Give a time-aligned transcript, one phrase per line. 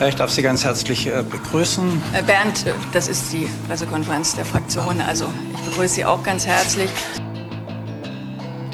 [0.00, 2.02] Ich darf Sie ganz herzlich äh, begrüßen.
[2.12, 5.00] Äh, Bernd, das ist die Pressekonferenz der Fraktion.
[5.00, 6.90] Also ich begrüße Sie auch ganz herzlich.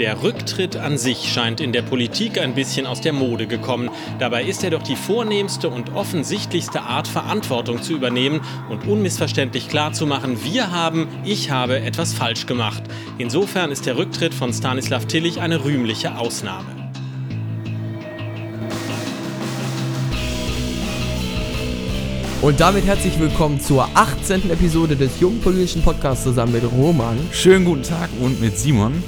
[0.00, 3.90] Der Rücktritt an sich scheint in der Politik ein bisschen aus der Mode gekommen.
[4.18, 8.40] Dabei ist er doch die vornehmste und offensichtlichste Art, Verantwortung zu übernehmen
[8.70, 12.82] und unmissverständlich klarzumachen, wir haben, ich habe etwas falsch gemacht.
[13.18, 16.79] Insofern ist der Rücktritt von Stanislav Tillich eine rühmliche Ausnahme.
[22.42, 24.50] Und damit herzlich willkommen zur 18.
[24.50, 27.18] Episode des Jungen Politischen Podcasts zusammen mit Roman.
[27.32, 29.02] Schönen guten Tag und mit Simon.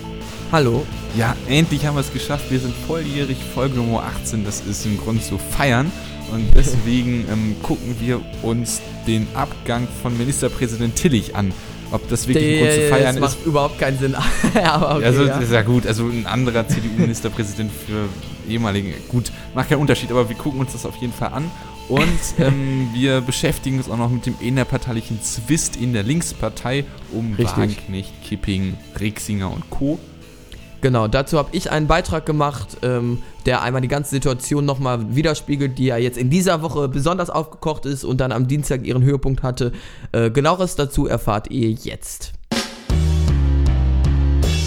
[0.53, 0.85] Hallo.
[1.17, 2.51] Ja, endlich haben wir es geschafft.
[2.51, 4.45] Wir sind volljährig, Folge Nummer 18.
[4.45, 5.91] Das ist ein Grund zu feiern.
[6.31, 11.55] Und deswegen ähm, gucken wir uns den Abgang von Ministerpräsident Tillich an.
[11.91, 13.39] Ob das wirklich ein Grund zu feiern das ist.
[13.39, 14.15] macht überhaupt keinen Sinn.
[14.63, 15.39] Aber okay, also, ja.
[15.39, 15.87] ist ja gut.
[15.87, 18.11] Also, ein anderer CDU-Ministerpräsident für
[18.47, 18.93] ehemaligen.
[19.09, 21.51] Gut, macht keinen Unterschied, aber wir gucken uns das auf jeden Fall an.
[21.93, 27.35] Und ähm, wir beschäftigen uns auch noch mit dem innerparteilichen Zwist in der Linkspartei um
[27.35, 27.55] Richtig.
[27.55, 29.99] Wagenknecht, Kipping, Rixinger und Co.
[30.81, 35.77] Genau, dazu habe ich einen Beitrag gemacht, ähm, der einmal die ganze Situation nochmal widerspiegelt,
[35.77, 39.43] die ja jetzt in dieser Woche besonders aufgekocht ist und dann am Dienstag ihren Höhepunkt
[39.43, 39.73] hatte.
[40.13, 42.33] Äh, genaueres dazu erfahrt ihr jetzt.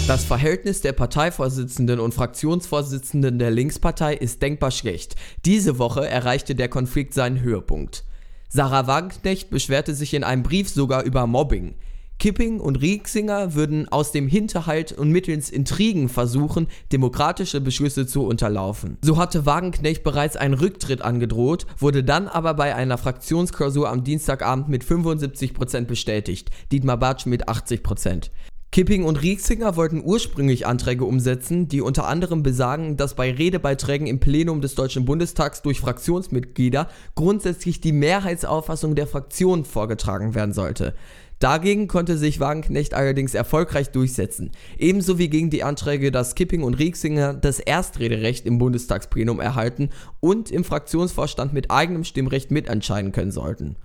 [0.06, 5.16] Das Verhältnis der Parteivorsitzenden und Fraktionsvorsitzenden der Linkspartei ist denkbar schlecht.
[5.44, 8.04] Diese Woche erreichte der Konflikt seinen Höhepunkt.
[8.48, 11.74] Sarah Wagenknecht beschwerte sich in einem Brief sogar über Mobbing.
[12.20, 18.98] Kipping und Rieksinger würden aus dem Hinterhalt und mittels Intrigen versuchen, demokratische Beschlüsse zu unterlaufen.
[19.02, 24.68] So hatte Wagenknecht bereits einen Rücktritt angedroht, wurde dann aber bei einer Fraktionsklausur am Dienstagabend
[24.68, 28.30] mit 75% bestätigt, Dietmar Bartsch mit 80%.
[28.72, 34.20] Kipping und Rieksinger wollten ursprünglich Anträge umsetzen, die unter anderem besagen, dass bei Redebeiträgen im
[34.20, 40.94] Plenum des Deutschen Bundestags durch Fraktionsmitglieder grundsätzlich die Mehrheitsauffassung der Fraktion vorgetragen werden sollte.
[41.38, 44.52] Dagegen konnte sich Wagenknecht allerdings erfolgreich durchsetzen.
[44.78, 49.90] Ebenso wie gegen die Anträge, dass Kipping und Rieksinger das Erstrederecht im Bundestagsplenum erhalten
[50.20, 53.76] und im Fraktionsvorstand mit eigenem Stimmrecht mitentscheiden können sollten.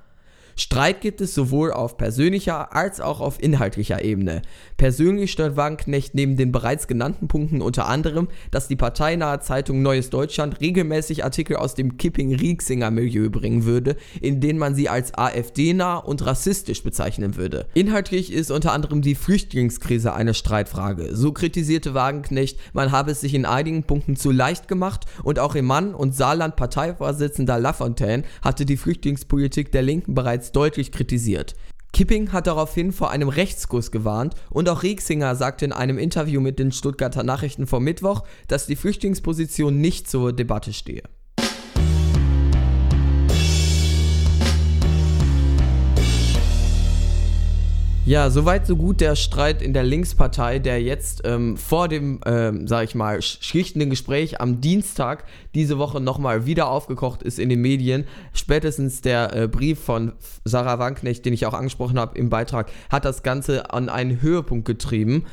[0.56, 4.41] Streit gibt es sowohl auf persönlicher als auch auf inhaltlicher Ebene.
[4.78, 10.09] Persönlich stört Wagenknecht neben den bereits genannten Punkten unter anderem, dass die parteinahe Zeitung Neues
[10.09, 16.25] Deutschland regelmäßig Artikel aus dem Kipping-Rieksinger-Milieu bringen würde, in denen man sie als AfD-nah und
[16.25, 17.67] rassistisch bezeichnen würde.
[17.73, 21.16] Inhaltlich ist unter anderem die Flüchtlingskrise eine Streitfrage.
[21.16, 25.56] So kritisierte Wagenknecht, man habe es sich in einigen Punkten zu leicht gemacht und auch
[25.56, 31.56] im Mann und Saarland Parteivorsitzender Lafontaine hatte die Flüchtlingspolitik der Linken bereits deutlich kritisiert.
[31.94, 36.57] Kipping hat daraufhin vor einem Rechtskurs gewarnt und auch Rieksinger sagte in einem Interview mit
[36.57, 41.03] den Stuttgarter Nachrichten vom Mittwoch, dass die Flüchtlingsposition nicht zur Debatte stehe.
[48.03, 52.67] Ja, soweit so gut der Streit in der Linkspartei, der jetzt ähm, vor dem, ähm,
[52.67, 55.23] sag ich mal, sch- schlichtenden Gespräch am Dienstag
[55.53, 58.06] diese Woche nochmal wieder aufgekocht ist in den Medien.
[58.34, 60.13] Spätestens der äh, Brief von
[60.45, 64.66] Sarah Wanknecht, den ich auch angesprochen habe im Beitrag, hat das Ganze an einen Höhepunkt
[64.66, 65.25] getrieben.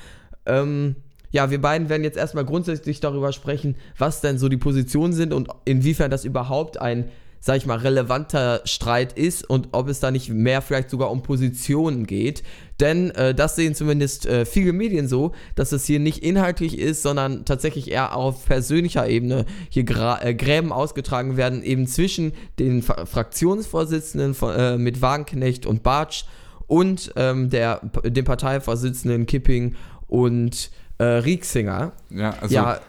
[0.44, 0.96] Ähm,
[1.30, 5.32] ja, wir beiden werden jetzt erstmal grundsätzlich darüber sprechen, was denn so die Positionen sind
[5.32, 7.06] und inwiefern das überhaupt ein,
[7.40, 11.22] sag ich mal, relevanter Streit ist und ob es da nicht mehr vielleicht sogar um
[11.22, 12.42] Positionen geht.
[12.80, 17.02] Denn äh, das sehen zumindest äh, viele Medien so, dass es hier nicht inhaltlich ist,
[17.02, 22.82] sondern tatsächlich eher auf persönlicher Ebene hier Gra äh, Gräben ausgetragen werden, eben zwischen den
[22.82, 26.24] Fa Fraktionsvorsitzenden von, äh, mit Wagenknecht und Bartsch
[26.66, 29.74] und ähm, der, dem Parteivorsitzenden Kipping
[30.06, 31.92] und äh, Rieksinger.
[32.10, 32.80] Ja, also ja,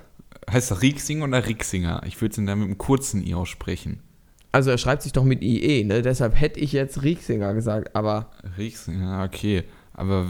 [0.52, 2.02] heißt das Rieksinger oder Rixinger?
[2.06, 4.02] Ich würde es dann mit einem kurzen I aussprechen.
[4.52, 6.02] Also er schreibt sich doch mit IE, ne?
[6.02, 9.64] Deshalb hätte ich jetzt Rieksinger gesagt, aber Rixinger, okay.
[10.00, 10.28] Aber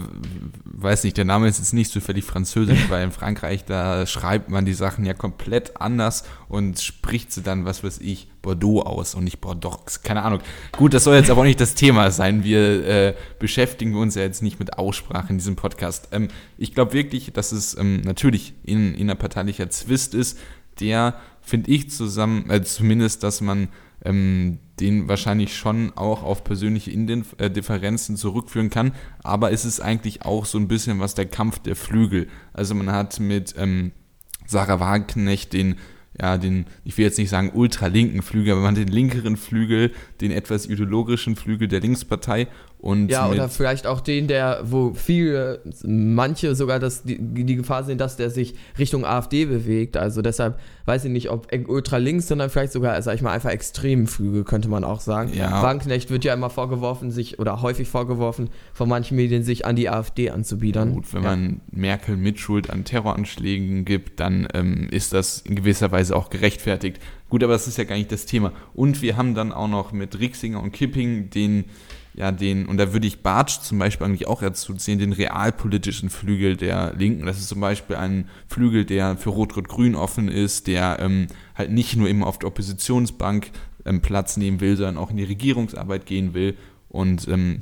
[0.64, 4.64] weiß nicht, der Name ist jetzt nicht zufällig französisch, weil in Frankreich, da schreibt man
[4.64, 9.22] die Sachen ja komplett anders und spricht sie dann, was weiß ich, Bordeaux aus und
[9.22, 10.00] nicht Bordeaux.
[10.02, 10.40] Keine Ahnung.
[10.76, 12.42] Gut, das soll jetzt aber auch nicht das Thema sein.
[12.42, 16.08] Wir äh, beschäftigen uns ja jetzt nicht mit Aussprache in diesem Podcast.
[16.10, 16.26] Ähm,
[16.58, 20.36] ich glaube wirklich, dass es ähm, natürlich in, innerparteilicher Zwist ist,
[20.80, 23.68] der, finde ich, zusammen, äh, zumindest, dass man
[24.04, 28.92] ähm, den wahrscheinlich schon auch auf persönliche Indif- äh, Differenzen zurückführen kann.
[29.22, 32.28] Aber es ist eigentlich auch so ein bisschen was der Kampf der Flügel.
[32.52, 33.92] Also man hat mit ähm,
[34.46, 35.76] Sarah Wagenknecht den,
[36.20, 39.92] ja, den, ich will jetzt nicht sagen ultralinken Flügel, aber man hat den linkeren Flügel,
[40.20, 42.48] den etwas ideologischen Flügel der Linkspartei
[42.80, 47.84] und ja, oder vielleicht auch den, der, wo viele, manche sogar das, die, die Gefahr
[47.84, 49.98] sehen, dass der sich Richtung AfD bewegt.
[49.98, 54.06] Also deshalb weiß ich nicht, ob ultralinks, sondern vielleicht sogar, sag ich mal, einfach extremen
[54.06, 55.30] Flügel, könnte man auch sagen.
[55.34, 55.62] Ja.
[55.62, 59.90] Wagenknecht wird ja immer vorgeworfen, sich, oder häufig vorgeworfen, von manchen Medien, sich an die
[59.90, 60.94] AfD anzubiedern.
[60.94, 61.30] Gut, wenn ja.
[61.30, 66.98] man Merkel Mitschuld an Terroranschlägen gibt, dann ähm, ist das in gewisser Weise auch gerechtfertigt.
[67.28, 68.52] Gut, aber das ist ja gar nicht das Thema.
[68.72, 71.66] Und wir haben dann auch noch mit Rixinger und Kipping den,
[72.14, 76.10] ja, den, und da würde ich Bartsch zum Beispiel eigentlich auch dazu zählen, den realpolitischen
[76.10, 77.24] Flügel der Linken.
[77.26, 81.96] Das ist zum Beispiel ein Flügel, der für Rot-Rot-Grün offen ist, der ähm, halt nicht
[81.96, 83.50] nur immer auf der Oppositionsbank
[83.84, 86.56] ähm, Platz nehmen will, sondern auch in die Regierungsarbeit gehen will.
[86.88, 87.60] Und ähm,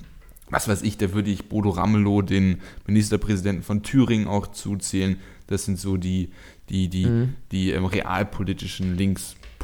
[0.51, 5.17] was weiß ich, da würde ich Bodo Ramelow, den Ministerpräsidenten von Thüringen, auch zuzählen.
[5.47, 6.31] Das sind so die,
[6.71, 7.35] die, die, Mhm.
[7.53, 8.97] die ähm, realpolitischen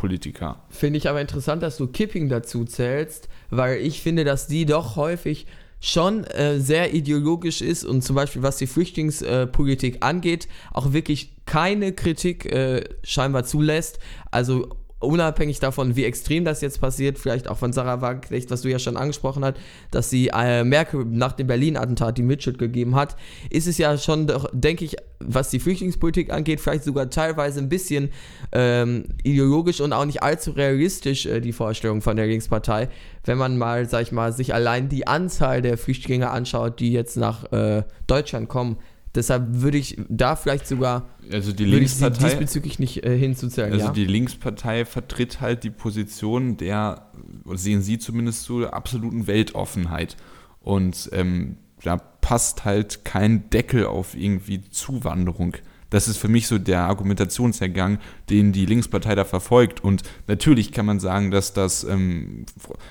[0.04, 0.62] Linkspolitiker.
[0.68, 4.96] Finde ich aber interessant, dass du Kipping dazu zählst, weil ich finde, dass die doch
[4.96, 5.46] häufig
[5.80, 11.92] schon äh, sehr ideologisch ist und zum Beispiel was die Flüchtlingspolitik angeht, auch wirklich keine
[11.92, 13.98] Kritik äh, scheinbar zulässt.
[14.30, 14.70] Also
[15.06, 18.78] unabhängig davon, wie extrem das jetzt passiert, vielleicht auch von Sarah Wagenknecht, was du ja
[18.78, 19.56] schon angesprochen hast,
[19.90, 23.16] dass sie äh, Merkel nach dem Berlin-Attentat die Mitschuld gegeben hat,
[23.50, 27.68] ist es ja schon, doch, denke ich, was die Flüchtlingspolitik angeht, vielleicht sogar teilweise ein
[27.68, 28.10] bisschen
[28.52, 32.88] ähm, ideologisch und auch nicht allzu realistisch äh, die Vorstellung von der Linkspartei,
[33.24, 37.16] wenn man mal, sag ich mal, sich allein die Anzahl der Flüchtlinge anschaut, die jetzt
[37.16, 38.76] nach äh, Deutschland kommen.
[39.14, 43.16] Deshalb würde ich da vielleicht sogar Also die würde ich sie Linkspartei, diesbezüglich nicht äh,
[43.16, 43.72] hinzuzählen.
[43.72, 43.92] also ja?
[43.92, 47.10] die Linkspartei vertritt halt die Position der,
[47.52, 50.16] sehen Sie zumindest so, der absoluten Weltoffenheit.
[50.60, 55.56] Und ähm, da passt halt kein Deckel auf irgendwie Zuwanderung.
[55.94, 59.84] Das ist für mich so der Argumentationshergang, den die Linkspartei da verfolgt.
[59.84, 62.46] Und natürlich kann man sagen, dass das, ähm,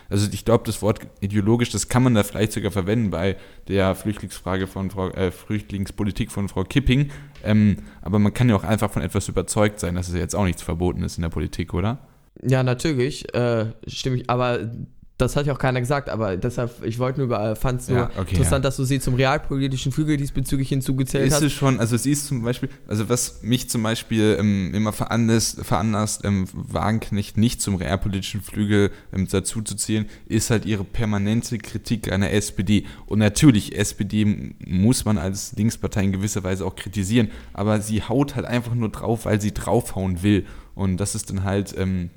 [0.08, 3.36] also ich glaube, das Wort ideologisch, das kann man da vielleicht sogar verwenden bei
[3.68, 7.12] der Flüchtlingsfrage von Frau, äh, Flüchtlingspolitik von Frau Kipping.
[7.44, 10.46] Ähm, aber man kann ja auch einfach von etwas überzeugt sein, dass es jetzt auch
[10.46, 12.08] nichts verboten ist in der Politik, oder?
[12.42, 14.72] Ja, natürlich, äh, stimme ich, aber
[15.18, 17.98] das hat ja auch keiner gesagt, aber deshalb, ich wollte nur, äh, fand es nur
[17.98, 18.69] Ja, okay, interessant, ja.
[18.69, 21.44] dass du sie zum realpolitischen Flügel diesbezüglich hinzugezählt Ist hast.
[21.44, 25.63] es schon, also sie ist zum Beispiel, also was mich zum Beispiel ähm, immer veranlasst,
[25.63, 31.59] veranlasst ähm, Wagenknecht nicht zum realpolitischen Flügel ähm, dazu zu zählen, ist halt ihre permanente
[31.59, 32.86] Kritik an der SPD.
[33.06, 38.36] Und natürlich, SPD muss man als Linkspartei in gewisser Weise auch kritisieren, aber sie haut
[38.36, 40.48] halt einfach nur drauf, weil sie draufhauen will.
[40.74, 42.09] Und das ist dann halt, ähm,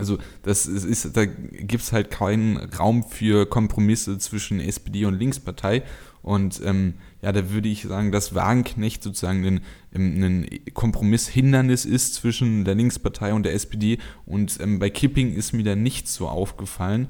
[0.00, 5.82] also das ist, da gibt es halt keinen Raum für Kompromisse zwischen SPD und Linkspartei.
[6.22, 9.60] Und ähm, ja, da würde ich sagen, dass Wagenknecht sozusagen ein,
[9.94, 13.98] ein Kompromisshindernis ist zwischen der Linkspartei und der SPD.
[14.26, 17.08] Und ähm, bei Kipping ist mir da nichts so aufgefallen.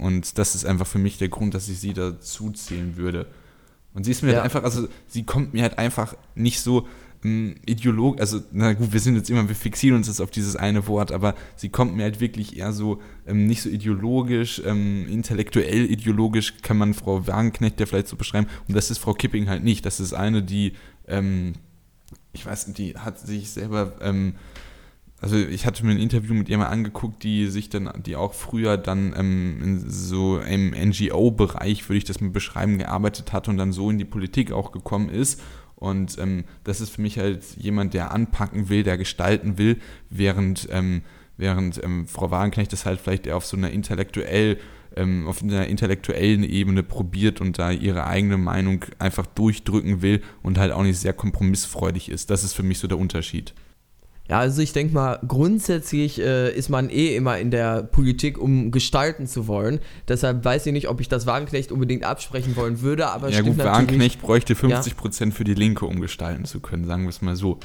[0.00, 3.26] Und das ist einfach für mich der Grund, dass ich sie dazu zählen würde.
[3.94, 4.34] Und sie ist mir Ja.
[4.36, 6.86] halt einfach, also sie kommt mir halt einfach nicht so ähm,
[7.22, 10.86] ideolog, also na gut, wir sind jetzt immer, wir fixieren uns jetzt auf dieses eine
[10.86, 15.90] Wort, aber sie kommt mir halt wirklich eher so ähm, nicht so ideologisch, ähm, intellektuell
[15.90, 19.64] ideologisch kann man Frau Wagenknecht ja vielleicht so beschreiben und das ist Frau Kipping halt
[19.64, 19.86] nicht.
[19.86, 20.74] Das ist eine, die,
[21.08, 21.54] ähm,
[22.32, 24.34] ich weiß nicht, die hat sich selber, ähm,
[25.20, 28.34] also ich hatte mir ein Interview mit ihr mal angeguckt, die sich dann, die auch
[28.34, 33.56] früher dann ähm, in so im NGO-Bereich, würde ich das mal beschreiben, gearbeitet hat und
[33.56, 35.40] dann so in die Politik auch gekommen ist.
[35.76, 39.78] Und ähm, das ist für mich halt jemand, der anpacken will, der gestalten will,
[40.10, 41.02] während, ähm,
[41.36, 44.58] während ähm, Frau Wagenknecht das halt vielleicht eher auf so einer intellektuell,
[44.96, 50.56] ähm, auf einer intellektuellen Ebene probiert und da ihre eigene Meinung einfach durchdrücken will und
[50.56, 52.30] halt auch nicht sehr kompromissfreudig ist.
[52.30, 53.52] Das ist für mich so der Unterschied.
[54.28, 58.72] Ja, also ich denke mal, grundsätzlich äh, ist man eh immer in der Politik, um
[58.72, 59.78] gestalten zu wollen.
[60.08, 63.58] Deshalb weiß ich nicht, ob ich das Wagenknecht unbedingt absprechen wollen würde, aber ja gut.
[63.58, 67.36] Wagenknecht bräuchte 50 Prozent für die Linke, um gestalten zu können, sagen wir es mal
[67.36, 67.58] so.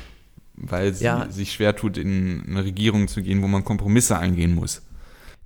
[0.56, 1.27] Weil sie Ja.
[1.30, 4.84] sich schwer tut, in eine Regierung zu gehen, wo man Kompromisse eingehen muss.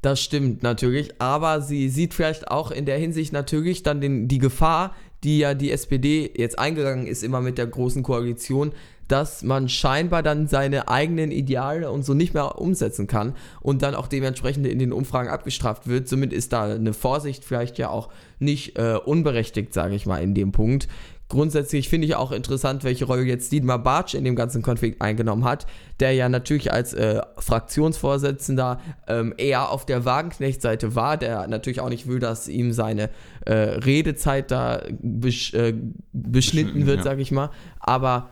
[0.02, 4.38] Das stimmt natürlich, aber sie sieht vielleicht auch in der Hinsicht natürlich dann den, die
[4.40, 4.94] Gefahr,
[5.24, 8.74] die ja die SPD jetzt eingegangen ist, immer mit der großen Koalition,
[9.08, 13.96] dass man scheinbar dann seine eigenen Ideale und so nicht mehr umsetzen kann und dann
[13.96, 16.08] auch dementsprechend in den Umfragen abgestraft wird.
[16.08, 18.10] Somit ist da eine Vorsicht vielleicht ja auch
[18.40, 20.88] nicht äh, unberechtigt, sage ich mal, in dem Punkt.
[21.28, 25.44] Grundsätzlich finde ich auch interessant, welche Rolle jetzt Dietmar Bartsch in dem ganzen Konflikt eingenommen
[25.44, 25.66] hat,
[26.00, 31.90] der ja natürlich als äh, Fraktionsvorsitzender ähm, eher auf der Wagenknecht-Seite war, der natürlich auch
[31.90, 33.10] nicht will, dass ihm seine
[33.44, 37.04] äh, Redezeit da besch äh, beschnitten Beschnitten, wird, ja.
[37.04, 37.50] sage ich mal.
[37.80, 38.30] Aber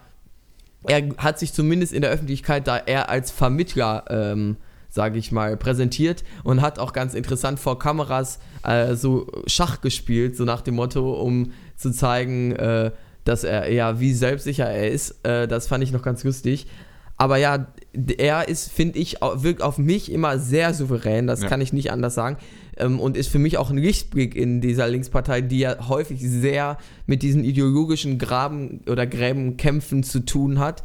[0.87, 4.57] er hat sich zumindest in der Öffentlichkeit da eher als Vermittler, ähm,
[4.89, 10.37] sage ich mal, präsentiert und hat auch ganz interessant vor Kameras äh, so Schach gespielt,
[10.37, 12.91] so nach dem Motto, um zu zeigen, äh,
[13.23, 15.15] dass er ja wie selbstsicher er ist.
[15.23, 16.67] Äh, das fand ich noch ganz lustig.
[17.15, 17.67] Aber ja,
[18.17, 21.47] er ist, finde ich, wirkt auf mich immer sehr souverän, das Ja.
[21.47, 22.37] kann ich nicht anders sagen.
[22.77, 26.77] Ähm, und ist für mich auch ein Lichtblick in dieser Linkspartei, die ja häufig sehr
[27.05, 30.83] mit diesen ideologischen Graben oder Gräbenkämpfen zu tun hat.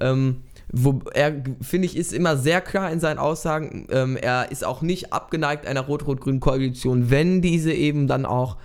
[0.00, 0.42] Ähm,
[0.72, 3.86] wo er, finde ich, ist immer sehr klar in seinen Aussagen.
[3.90, 8.56] Ähm, er ist auch nicht abgeneigt einer rot-rot-grünen Koalition, wenn diese eben dann auch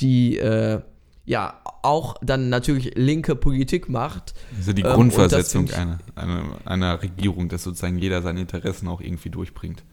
[0.00, 0.80] die, äh,
[1.24, 4.34] ja, auch dann natürlich linke Politik macht.
[4.56, 8.88] Also die Ähm, und Grundversetzung find einer, einer, einer Regierung, dass sozusagen jeder seine Interessen
[8.88, 9.84] auch irgendwie durchbringt.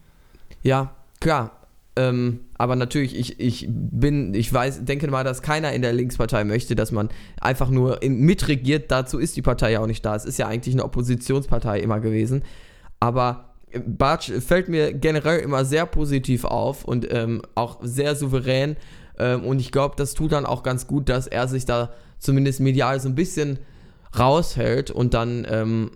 [0.64, 1.52] Ja, klar.
[1.98, 6.46] Ähm, aber natürlich, ich, ich bin, ich weiß, denke mal, dass keiner in der Linkspartei
[6.46, 8.92] möchte, dass man einfach nur in, mitregiert.
[8.92, 10.16] Dazu ist die Partei ja auch nicht da.
[10.16, 12.44] Es ist ja eigentlich eine Oppositionspartei immer gewesen.
[13.02, 18.78] Aber äh, Bartsch fällt mir generell immer sehr positiv auf und ähm, auch sehr souverän.
[19.20, 22.62] Ähm, und ich glaube, das tut dann auch ganz gut, dass er sich da zumindest
[22.62, 23.60] medial so ein bisschen
[24.18, 25.92] raushält und dann ähm,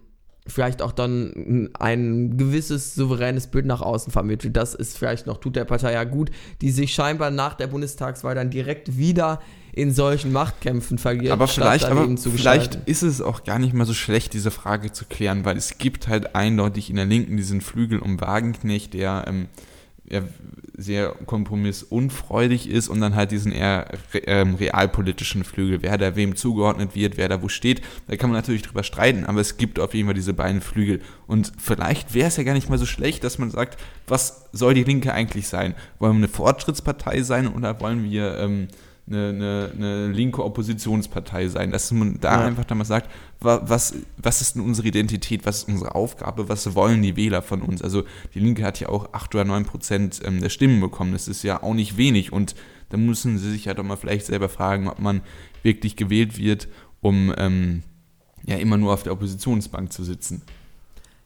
[0.48, 4.56] vielleicht auch dann ein gewisses souveränes Bild nach außen vermittelt.
[4.56, 6.30] Das ist vielleicht noch, tut der Partei ja gut,
[6.62, 9.42] die sich scheinbar nach der Bundestagswahl dann direkt wieder
[9.74, 11.34] in solchen Machtkämpfen verliert.
[11.34, 15.06] Aber vielleicht, aber vielleicht ist es auch gar nicht mal so schlecht, diese Frage zu
[15.06, 19.48] klären, weil es gibt halt eindeutig in der Linken diesen Flügel um Wagenknecht, der ähm,
[20.78, 23.88] sehr kompromissunfreudig ist und dann halt diesen eher
[24.26, 27.82] ähm, realpolitischen Flügel, wer da wem zugeordnet wird, wer da wo steht.
[28.08, 31.02] Da kann man natürlich drüber streiten, aber es gibt auf jeden Fall diese beiden Flügel.
[31.28, 34.74] Und vielleicht wäre es ja gar nicht mal so schlecht, dass man sagt, was soll
[34.74, 35.76] die Linke eigentlich sein?
[36.00, 38.68] Wollen wir eine Fortschrittspartei sein oder wollen wir ähm,
[39.08, 42.46] eine, eine, eine linke Oppositionspartei sein, dass man da Ja.
[42.48, 43.10] einfach dann mal sagt,
[43.40, 47.42] wa- was, was ist denn unsere Identität, was ist unsere Aufgabe, was wollen die Wähler
[47.44, 47.82] von uns?
[47.84, 51.28] Also die Linke hat ja auch 8 oder 9 Prozent ähm, der Stimmen bekommen, das
[51.28, 52.56] ist ja auch nicht wenig und
[52.90, 55.22] da müssen sie sich ja doch mal vielleicht selber fragen, ob man
[55.64, 56.68] wirklich gewählt wird,
[57.02, 57.84] um ähm,
[58.46, 60.42] ja immer nur auf der Oppositionsbank zu sitzen.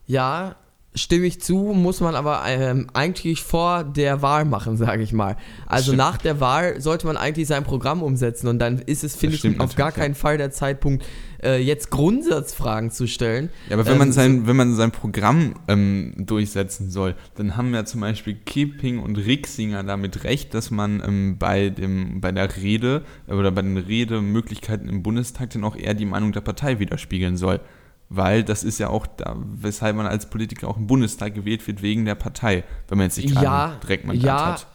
[0.06, 0.56] Ja,
[0.96, 5.38] stimme ich zu, muss man aber ähm, eigentlich vor der Wahl machen, sage ich mal.
[5.66, 9.36] Also nach der Wahl sollte man eigentlich sein Programm umsetzen und dann ist es, finde
[9.36, 11.06] ich, auf gar keinen Fall der Zeitpunkt,
[11.42, 13.50] äh, jetzt Grundsatzfragen zu stellen.
[13.70, 17.74] Ja, aber wenn man Ähm, sein, wenn man sein Programm ähm, durchsetzen soll, dann haben
[17.74, 22.58] ja zum Beispiel Kipping und Rixinger damit recht, dass man ähm, bei, dem, bei der
[22.58, 26.80] Rede äh, oder bei den Redemöglichkeiten im Bundestag dann auch eher die Meinung der Partei
[26.80, 27.62] widerspiegeln soll.
[28.10, 31.84] Weil das ist ja auch da, weshalb man als Politiker auch im Bundestag gewählt wird,
[31.84, 34.68] wegen der Partei, wenn man jetzt nicht gerade Ja, ein Direktmandat ja, hat.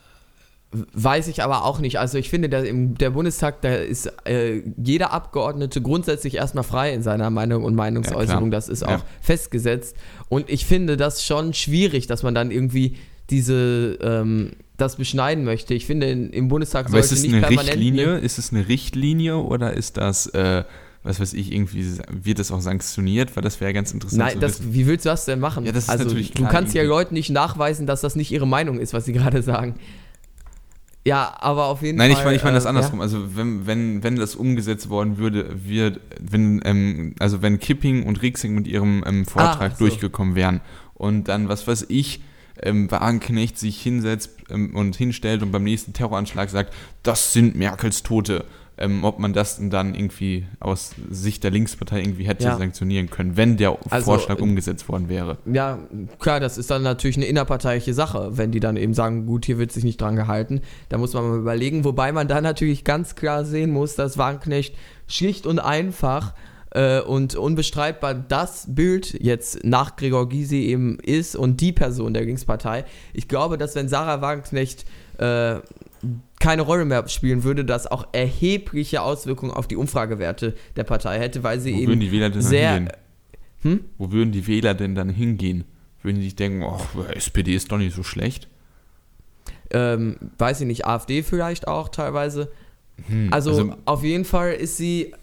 [0.92, 1.98] Weiß ich aber auch nicht.
[2.00, 6.92] Also ich finde, der, im, der Bundestag, da ist äh, jeder Abgeordnete grundsätzlich erstmal frei
[6.92, 8.46] in seiner Meinung und Meinungsäußerung.
[8.46, 8.96] Ja, das ist Ja.
[8.96, 9.96] auch festgesetzt.
[10.28, 12.96] Und ich finde das schon schwierig, dass man dann irgendwie
[13.30, 15.74] diese ähm, das beschneiden möchte.
[15.74, 18.18] Ich finde, in, im Bundestag Aber ist sollte es nicht eine permanent Richtlinie?
[18.18, 20.64] Ist es eine Richtlinie oder ist das, äh,
[21.04, 23.36] was weiß ich, irgendwie, wird das auch sanktioniert?
[23.36, 24.74] Weil das wäre ganz interessant Nein, das, wissen.
[24.74, 25.66] wie willst du das denn machen?
[25.66, 26.96] Ja, das ist also, natürlich du klar kannst ja irgendwie.
[26.96, 29.76] Leuten nicht nachweisen, dass das nicht ihre Meinung ist, was sie gerade sagen.
[31.06, 32.24] Ja, aber auf jeden Nein, ich Fall.
[32.24, 33.02] meine ich mein das äh, andersrum.
[33.02, 38.22] Also wenn, wenn, wenn das umgesetzt worden würde, wird, wenn, ähm, also wenn Kipping und
[38.22, 39.86] Rixing mit ihrem ähm, Vortrag Ah, so.
[39.86, 40.62] durchgekommen wären
[40.94, 42.22] und dann, was weiß ich,
[42.62, 48.02] ähm, Wagenknecht sich hinsetzt ähm, und hinstellt und beim nächsten Terroranschlag sagt, das sind Merkels
[48.02, 52.56] Tote, ähm, ob man das denn dann irgendwie aus Sicht der Linkspartei irgendwie hätte Ja.
[52.56, 55.38] sanktionieren können, wenn der Also, Vorschlag äh, umgesetzt worden wäre.
[55.50, 55.78] Ja,
[56.18, 59.58] klar, das ist dann natürlich eine innerparteiliche Sache, wenn die dann eben sagen, gut, hier
[59.58, 60.60] wird sich nicht dran gehalten.
[60.88, 64.74] Da muss man mal überlegen, wobei man da natürlich ganz klar sehen muss, dass Wagenknecht
[65.06, 66.34] schlicht und einfach
[66.70, 72.24] äh, und unbestreitbar das Bild jetzt nach Gregor Gysi eben ist und die Person der
[72.24, 72.84] Linkspartei.
[73.12, 74.84] Ich glaube, dass wenn Sarah Wagenknecht
[75.18, 75.60] äh,
[76.44, 81.42] keine Rolle mehr spielen würde, das auch erhebliche Auswirkungen auf die Umfragewerte der Partei hätte,
[81.42, 82.92] weil sie Wo eben würden die Wähler denn dann sehr hingehen?
[83.62, 83.84] Hm?
[83.98, 85.64] Wo würden die Wähler denn dann hingehen?
[86.02, 88.48] Würden die sich denken, ach, SPD ist doch nicht so schlecht?
[89.70, 92.52] ähm, weiß ich nicht, AfD vielleicht auch teilweise.
[93.08, 95.14] Hm, Also, auf jeden Fall ist sie,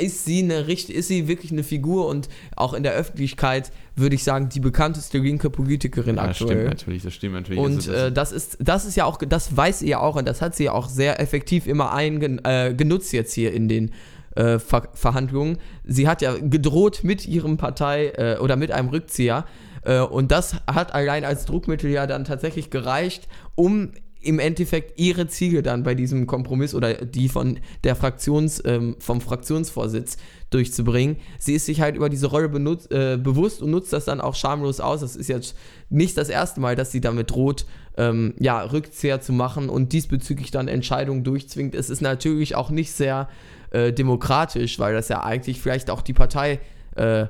[0.00, 4.14] ist sie eine richt- ist sie wirklich eine Figur und auch in der Öffentlichkeit würde
[4.14, 6.68] ich sagen die bekannteste linke Politikerin ja, stimmt aktuell.
[6.68, 7.60] natürlich, das stimmt natürlich.
[7.60, 10.26] Und Also äh, das ist, das ist ja auch, das weiß sie ja auch und
[10.26, 13.92] das hat sie ja auch sehr effektiv immer eingen, äh, genutzt jetzt hier in den
[14.34, 15.58] äh, Ver Verhandlungen.
[15.84, 19.44] Sie hat ja gedroht mit ihrem Partei äh, oder mit einem Rückzieher
[19.84, 25.26] äh, und das hat allein als Druckmittel ja dann tatsächlich gereicht, um im Endeffekt ihre
[25.26, 30.16] Ziele dann bei diesem Kompromiss oder die von der Fraktions, ähm, vom Fraktionsvorsitz
[30.50, 31.16] durchzubringen.
[31.38, 34.34] Sie ist sich halt über diese Rolle benutzt, äh, bewusst und nutzt das dann auch
[34.34, 35.00] schamlos aus.
[35.00, 35.56] Das ist jetzt
[35.90, 40.50] nicht das erste Mal, dass sie damit droht, ähm, ja, Rückzieher zu machen und diesbezüglich
[40.50, 41.74] dann Entscheidungen durchzwingt.
[41.74, 43.28] Es ist natürlich auch nicht sehr
[43.70, 46.60] äh, demokratisch, weil das ja eigentlich vielleicht auch die Partei
[46.96, 47.26] äh,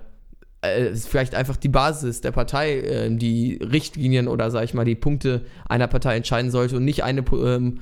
[0.62, 4.94] äh, vielleicht einfach die Basis der Partei, äh, die Richtlinien oder sag ich mal die
[4.94, 7.80] Punkte einer Partei entscheiden sollte und nicht eine ähm,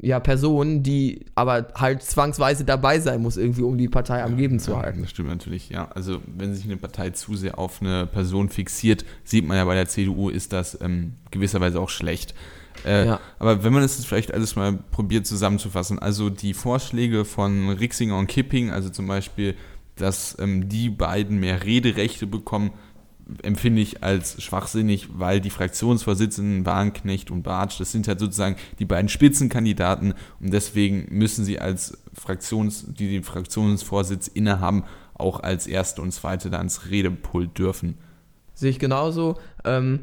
[0.00, 4.58] ja, Person, die aber halt zwangsweise dabei sein muss, irgendwie, um die Partei am Leben
[4.58, 5.02] zu halten.
[5.02, 5.88] Das stimmt natürlich, ja.
[5.92, 9.74] Also wenn sich eine Partei zu sehr auf eine Person fixiert, sieht man ja bei
[9.74, 12.34] der CDU, ist das ähm, gewisserweise auch schlecht.
[12.84, 13.20] Äh, ja.
[13.38, 18.26] Aber wenn man es vielleicht alles mal probiert zusammenzufassen, also die Vorschläge von Rixinger und
[18.26, 19.54] Kipping, also zum Beispiel,
[19.96, 22.72] dass ähm, die beiden mehr Rederechte bekommen,
[23.42, 28.84] empfinde ich als schwachsinnig, weil die Fraktionsvorsitzenden Warnknecht und Bartsch, das sind halt sozusagen die
[28.84, 34.84] beiden Spitzenkandidaten und deswegen müssen sie als Fraktions, die den Fraktionsvorsitz innehaben,
[35.14, 37.96] auch als Erste und Zweite da ans Redepult dürfen.
[38.54, 39.38] Sehe ich genauso.
[39.64, 40.00] Ähm,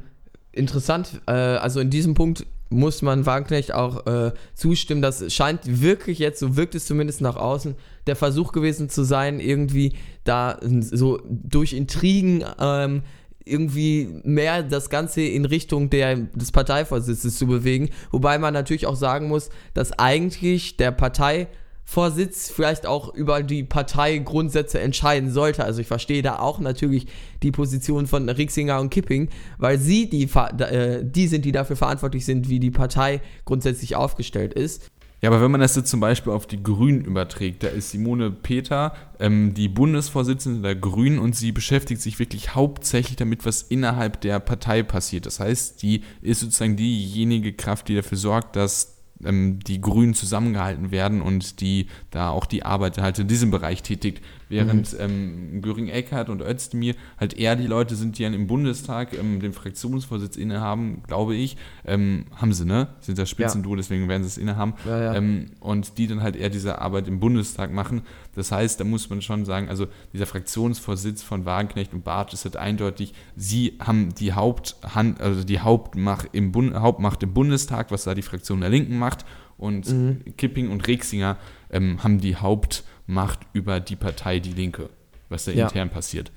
[0.52, 5.02] interessant, äh, also in diesem Punkt muss man Wagenknecht auch äh, zustimmen.
[5.02, 7.76] Das scheint wirklich jetzt, so wirkt es zumindest nach außen,
[8.10, 9.94] der Versuch gewesen zu sein, irgendwie
[10.26, 13.04] da so durch Intrigen ähm,
[13.46, 17.90] irgendwie mehr das Ganze in Richtung der, des Parteivorsitzes zu bewegen.
[18.12, 24.80] Wobei man natürlich auch sagen muss, dass eigentlich der Parteivorsitz vielleicht auch über die Parteigrundsätze
[24.80, 25.64] entscheiden sollte.
[25.64, 27.08] Also ich verstehe da auch natürlich
[27.44, 32.26] die Position von Rixinger und Kipping, weil sie die, äh, die sind, die dafür verantwortlich
[32.26, 34.90] sind, wie die Partei grundsätzlich aufgestellt ist.
[35.22, 38.32] Ja, aber wenn man das jetzt zum Beispiel auf die Grünen überträgt, da ist Simone
[38.32, 44.22] Peter ähm, die Bundesvorsitzende der Grünen und sie beschäftigt sich wirklich hauptsächlich damit, was innerhalb
[44.22, 45.26] der Partei passiert.
[45.26, 48.96] Das heißt, die ist sozusagen diejenige Kraft, die dafür sorgt, dass
[49.26, 53.84] ähm, die Grünen zusammengehalten werden und die da auch die Arbeit halt in diesem Bereich
[53.84, 54.24] tätigt.
[54.50, 55.00] Während mhm.
[55.00, 59.54] ähm, Göring-Eckardt und Özdemir halt eher die Leute sind, die dann im Bundestag ähm, den
[59.54, 61.56] Fraktionsvorsitz innehaben, glaube ich.
[61.86, 62.88] Ähm, haben sie, ne?
[63.00, 63.78] Sind das Spitzenduo, ja.
[63.78, 64.74] deswegen werden sie es innehaben.
[64.86, 65.14] Ja, ja.
[65.14, 68.02] Ähm, und die dann halt eher diese Arbeit im Bundestag machen.
[68.34, 72.46] Das heißt, da muss man schon sagen, also dieser Fraktionsvorsitz von Wagenknecht und Bartsch ist
[72.46, 78.06] halt eindeutig, sie haben die Haupthand, also die Hauptmacht im, Bund, Hauptmacht im Bundestag, was
[78.06, 79.26] da die Fraktion der Linken macht.
[79.58, 80.24] Und mhm.
[80.38, 81.38] Kipping und Rexinger
[81.70, 84.88] ähm, haben die Hauptmacht Macht über die Partei Die Linke,
[85.30, 85.66] was da ja.
[85.66, 86.32] intern passiert.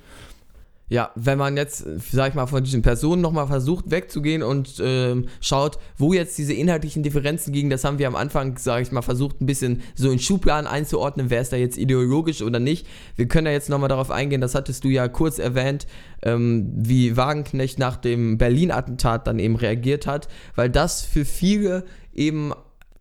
[0.89, 5.27] Ja, wenn man jetzt, sag ich mal, von diesen Personen nochmal versucht wegzugehen und ähm,
[5.39, 9.03] schaut, wo jetzt diese inhaltlichen Differenzen liegen, das haben wir am Anfang, sag ich mal,
[9.03, 12.85] versucht ein bisschen so in Schubladen einzuordnen, wer ist da jetzt ideologisch oder nicht.
[13.15, 15.87] Wir können ja jetzt nochmal darauf eingehen, das hattest du ja kurz erwähnt,
[16.21, 22.51] ähm, wie Wagenknecht nach dem Berlin-Attentat dann eben reagiert hat, weil das für viele eben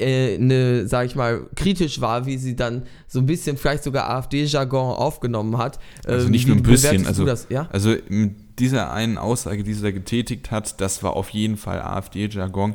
[0.02, 4.10] äh, eine, sag ich mal, kritisch war, wie sie dann so ein bisschen vielleicht sogar
[4.10, 5.78] AfD-Jargon aufgenommen hat.
[6.04, 7.68] Also nicht ähm, nur ein bisschen, also, das, ja?
[7.72, 11.80] also mit dieser einen Aussage, die sie da getätigt hat, das war auf jeden Fall
[11.80, 12.74] AfD-Jargon.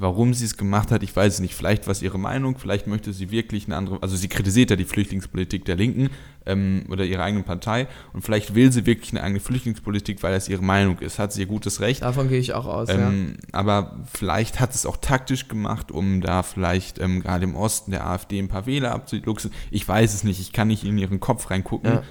[0.00, 1.56] Warum sie es gemacht hat, ich weiß es nicht.
[1.56, 4.76] Vielleicht war es ihre Meinung, vielleicht möchte sie wirklich eine andere, also sie kritisiert ja
[4.76, 6.10] die Flüchtlingspolitik der Linken
[6.46, 10.48] ähm, oder ihrer eigenen Partei und vielleicht will sie wirklich eine eigene Flüchtlingspolitik, weil das
[10.48, 11.18] ihre Meinung ist.
[11.18, 12.02] Hat sie ihr gutes Recht.
[12.02, 13.58] Davon gehe ich auch aus, ähm, ja.
[13.58, 18.06] Aber vielleicht hat es auch taktisch gemacht, um da vielleicht ähm, gerade im Osten der
[18.06, 19.50] AfD ein paar Wähler abzuluxen.
[19.72, 21.90] Ich weiß es nicht, ich kann nicht in ihren Kopf reingucken.
[21.92, 22.02] Ja.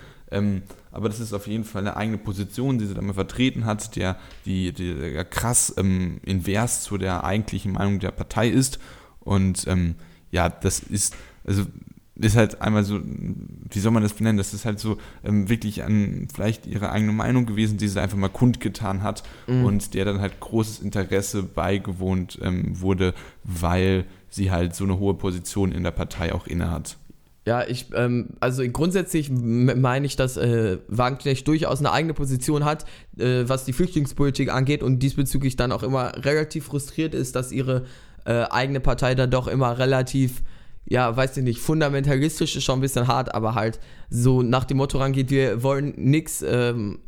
[0.97, 3.95] Aber das ist auf jeden Fall eine eigene Position, die sie da mal vertreten hat,
[3.95, 8.79] der, die, die der krass ähm, invers zu der eigentlichen Meinung der Partei ist.
[9.19, 9.93] Und ähm,
[10.31, 11.67] ja, das ist, also
[12.15, 14.37] ist halt einmal so, wie soll man das benennen?
[14.37, 18.17] Das ist halt so ähm, wirklich an vielleicht ihre eigene Meinung gewesen, die sie einfach
[18.17, 19.65] mal kundgetan hat mhm.
[19.65, 25.13] und der dann halt großes Interesse beigewohnt ähm, wurde, weil sie halt so eine hohe
[25.13, 26.97] Position in der Partei auch innehat.
[27.47, 32.83] Ja, ich, ähm, also grundsätzlich meine ich, dass äh, Wagenknecht durchaus eine eigene Position hat,
[33.17, 37.85] äh, was die Flüchtlingspolitik angeht und diesbezüglich dann auch immer relativ frustriert ist, dass ihre
[38.25, 40.43] äh, eigene Partei dann doch immer relativ,
[40.83, 43.79] ja, weiß ich nicht, fundamentalistisch ist schon ein bisschen hart, aber halt
[44.09, 46.99] so nach dem Motto rangeht, wir wollen nichts ähm,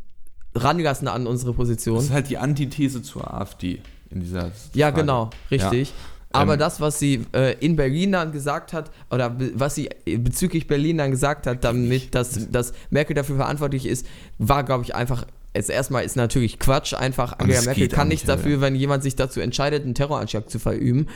[0.56, 1.98] ranlassen an unsere Position.
[1.98, 5.02] Das ist halt die Antithese zur AfD in dieser Ja, Frage.
[5.02, 5.90] genau, richtig.
[5.90, 5.96] Ja.
[6.32, 10.68] Aber ähm, das, was sie äh, in Berlin dann gesagt hat, oder was sie bezüglich
[10.68, 14.06] Berlin dann gesagt hat, damit, dass, dass Merkel dafür verantwortlich ist,
[14.38, 18.38] war, glaube ich, einfach jetzt erstmal ist natürlich Quatsch, einfach Angela Merkel kann nichts nicht,
[18.38, 18.62] dafür, ja.
[18.62, 21.08] wenn jemand sich dazu entscheidet, einen Terroranschlag zu verüben.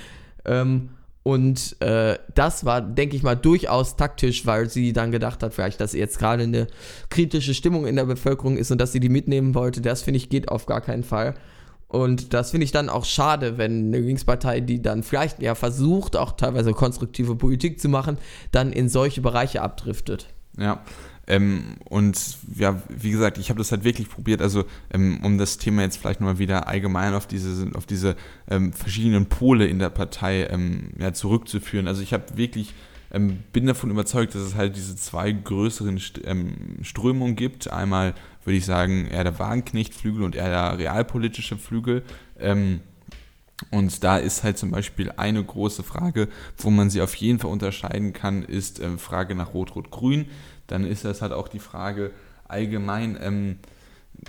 [0.46, 0.90] Ähm,
[1.22, 5.80] und äh, das war, denke ich mal, durchaus taktisch, weil sie dann gedacht hat, vielleicht,
[5.80, 6.68] dass jetzt gerade eine
[7.10, 9.80] kritische Stimmung in der Bevölkerung ist und dass sie die mitnehmen wollte.
[9.80, 11.36] Das finde ich geht auf gar keinen Fall.
[11.94, 16.16] Und das finde ich dann auch schade, wenn eine Linkspartei, die dann vielleicht ja versucht,
[16.16, 18.18] auch teilweise konstruktive Politik zu machen,
[18.52, 20.34] dann in solche Bereiche abdriftet.
[20.58, 20.82] Ja.
[21.28, 22.18] Ähm, und
[22.56, 25.98] ja, wie gesagt, ich habe das halt wirklich probiert, also ähm, um das Thema jetzt
[25.98, 28.16] vielleicht nochmal wieder allgemein auf diese, auf diese
[28.50, 31.88] ähm, verschiedenen Pole in der Partei ähm, ja, zurückzuführen.
[31.88, 32.74] Also ich habe wirklich
[33.14, 37.72] ähm, bin davon überzeugt, dass es halt diese zwei größeren ähm, Strömungen gibt.
[37.72, 42.04] Einmal würde ich sagen, eher der Wagenknecht-Flügel und eher der realpolitische Flügel.
[42.40, 42.82] Ähm,
[43.72, 46.28] und da ist halt zum Beispiel eine große Frage,
[46.58, 50.26] wo man sie auf jeden Fall unterscheiden kann, ist äh, Frage nach Rot-Rot-Grün.
[50.68, 52.12] Dann ist das halt auch die Frage
[52.48, 53.58] allgemein, ähm,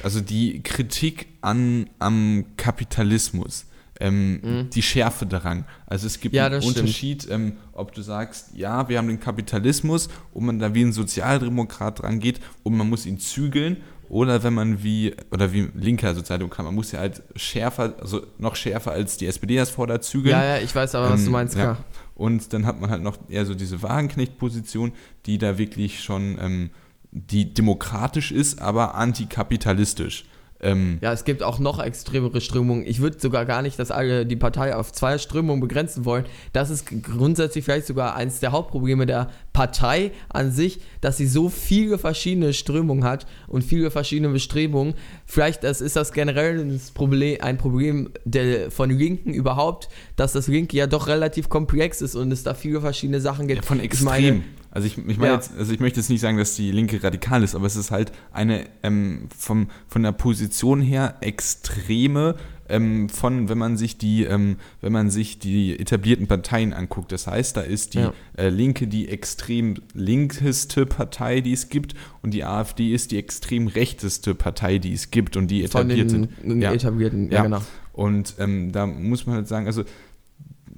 [0.03, 3.67] also die Kritik an, am Kapitalismus.
[4.01, 4.71] Ähm, mhm.
[4.71, 5.67] die Schärfe daran.
[5.87, 10.09] Also es gibt ja, einen Unterschied, ähm, ob du sagst, ja, wir haben den Kapitalismus
[10.33, 13.77] und man da wie ein Sozialdemokrat dran geht und man muss ihn zügeln
[14.09, 18.57] oder wenn man wie, oder wie linker Sozialdemokrat, man muss ja halt schärfer, also noch
[18.57, 20.33] schärfer als die SPD das fordert, zügeln.
[20.33, 21.79] Ja, ja, ich weiß aber, was du ähm, meinst, klar.
[21.79, 21.85] Ja.
[22.15, 24.93] Und dann hat man halt noch eher so diese Wagenknecht-Position,
[25.27, 26.71] die da wirklich schon, ähm,
[27.11, 30.25] die demokratisch ist, aber antikapitalistisch.
[30.65, 32.87] Ähm, ja, es gibt auch noch extremere Strömungen.
[32.87, 36.25] Ich würde sogar gar nicht, dass alle die Partei auf zwei Strömungen begrenzen wollen.
[36.53, 41.49] Das ist grundsätzlich vielleicht sogar eines der Hauptprobleme der Partei an sich, dass sie so
[41.49, 44.95] viele verschiedene Strömungen hat und viele verschiedene Bestrebungen.
[45.25, 50.77] Vielleicht das ist das generell Problem, ein Problem der, von Linken überhaupt, dass das Linke
[50.77, 53.63] ja doch relativ komplex ist und es da viele verschiedene Sachen gibt.
[53.63, 54.09] Ja, von extrem.
[54.09, 55.35] Ich meine, also ich, ich meine ja.
[55.37, 57.93] jetzt, also ich möchte jetzt nicht sagen, dass die Linke radikal ist, aber es ist
[57.93, 62.35] halt eine ähm, vom, von der Position her extreme
[62.69, 67.13] ähm, von, wenn man sich die, ähm, wenn man sich die etablierten Parteien anguckt.
[67.13, 68.13] Das heißt, da ist die ja.
[68.37, 73.67] äh, Linke die extrem linkeste Partei, die es gibt, und die AfD ist die extrem
[73.67, 76.29] rechteste Partei, die es gibt und die etabliert sind.
[76.45, 76.73] Ja.
[76.73, 77.63] etablierten, ja, ja, genau.
[77.93, 79.85] Und ähm, da muss man halt sagen, also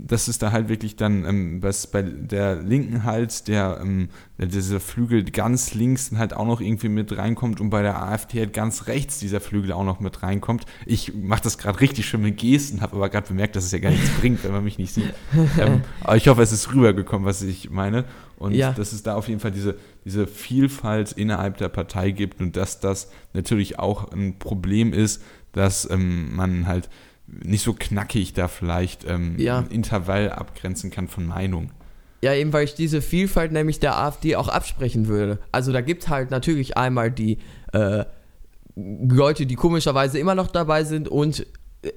[0.07, 4.81] das ist da halt wirklich dann, ähm, was bei der Linken halt, der, ähm, dieser
[4.81, 8.87] Flügel ganz links halt auch noch irgendwie mit reinkommt und bei der AfD halt ganz
[8.87, 10.65] rechts dieser Flügel auch noch mit reinkommt.
[10.85, 13.79] Ich mache das gerade richtig schön mit Gesten, habe aber gerade bemerkt, dass es ja
[13.79, 15.15] gar nichts bringt, wenn man mich nicht sieht.
[15.59, 18.05] Ähm, aber ich hoffe, es ist rübergekommen, was ich meine.
[18.37, 18.73] Und ja.
[18.73, 22.81] dass es da auf jeden Fall diese, diese Vielfalt innerhalb der Partei gibt und dass
[22.81, 26.91] das natürlich auch ein Problem ist, dass ähm, man halt
[27.27, 29.59] nicht so knackig da vielleicht ähm, ja.
[29.59, 31.71] ein Intervall abgrenzen kann von Meinung.
[32.23, 35.39] Ja, eben weil ich diese Vielfalt nämlich der AfD auch absprechen würde.
[35.53, 37.39] Also da gibt es halt natürlich einmal die
[37.73, 38.05] äh,
[38.75, 41.47] Leute, die komischerweise immer noch dabei sind und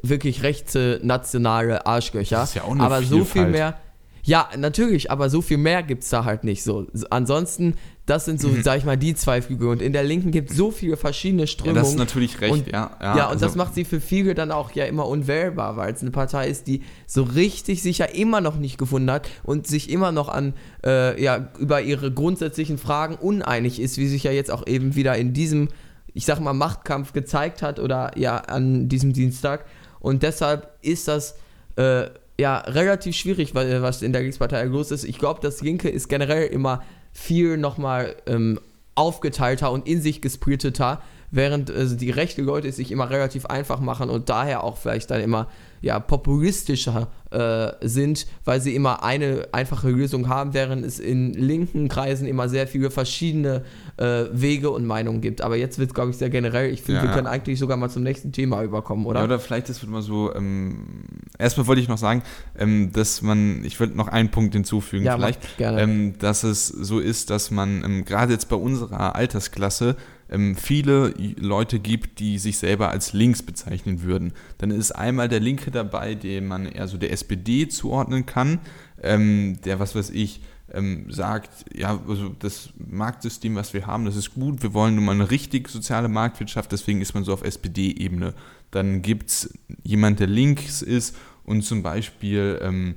[0.04, 2.38] wirklich rechte nationale Arschgöcher.
[2.38, 3.20] Das ist ja auch eine Aber Vielfalt.
[3.20, 3.78] so viel mehr.
[4.24, 6.88] Ja, natürlich, aber so viel mehr gibt es da halt nicht so.
[7.10, 7.76] Ansonsten
[8.10, 8.64] das sind so, mhm.
[8.64, 9.68] sag ich mal, die zwei Flügel.
[9.68, 11.76] Und in der Linken gibt es so viele verschiedene Strömungen.
[11.76, 12.92] Ja, das ist natürlich recht, und, ja.
[13.00, 13.46] Ja, ja und also.
[13.46, 16.66] das macht sie für viele dann auch ja immer unwählbar, weil es eine Partei ist,
[16.66, 20.54] die so richtig sich ja immer noch nicht gefunden hat und sich immer noch an,
[20.84, 25.16] äh, ja, über ihre grundsätzlichen Fragen uneinig ist, wie sich ja jetzt auch eben wieder
[25.16, 25.68] in diesem,
[26.16, 29.66] ich sag mal, Machtkampf gezeigt hat oder ja, an diesem Dienstag.
[30.00, 31.36] Und deshalb ist das,
[31.76, 32.06] äh,
[32.40, 35.04] ja, relativ schwierig, was in der Linkspartei los ist.
[35.04, 38.60] Ich glaube, das Linke ist generell immer viel nochmal ähm,
[38.96, 43.80] aufgeteilter und in sich gesplitteter, während äh, die rechte Leute es sich immer relativ einfach
[43.80, 45.48] machen und daher auch vielleicht dann immer
[45.82, 51.88] ja, populistischer äh, sind, weil sie immer eine einfache Lösung haben, während es in linken
[51.88, 53.64] Kreisen immer sehr viele verschiedene
[53.98, 55.42] äh, Wege und Meinungen gibt.
[55.42, 56.72] Aber jetzt wird es, glaube ich, sehr generell.
[56.72, 59.20] Ich finde, ja, wir können eigentlich sogar mal zum nächsten Thema überkommen, oder?
[59.20, 61.04] Ja, oder vielleicht ist es mal so, ähm,
[61.38, 62.24] erstmal wollte ich noch sagen,
[62.58, 65.82] ähm, dass man, ich würde noch einen Punkt hinzufügen, ja, vielleicht, gerne.
[65.82, 69.96] Ähm, dass es so ist, dass man ähm, gerade jetzt bei unserer Altersklasse
[70.30, 74.34] ähm, viele Leute gibt, die sich selber als links bezeichnen würden.
[74.58, 78.60] Dann ist einmal der Linke dabei, den man eher so der SPD zuordnen kann,
[79.02, 84.16] ähm, der, was weiß ich, ähm, sagt, ja, also das Marktsystem, was wir haben, das
[84.16, 87.44] ist gut, wir wollen nun mal eine richtig soziale Marktwirtschaft, deswegen ist man so auf
[87.44, 88.34] SPD-Ebene.
[88.72, 92.96] Dann gibt es jemand, der links ist und zum Beispiel ähm,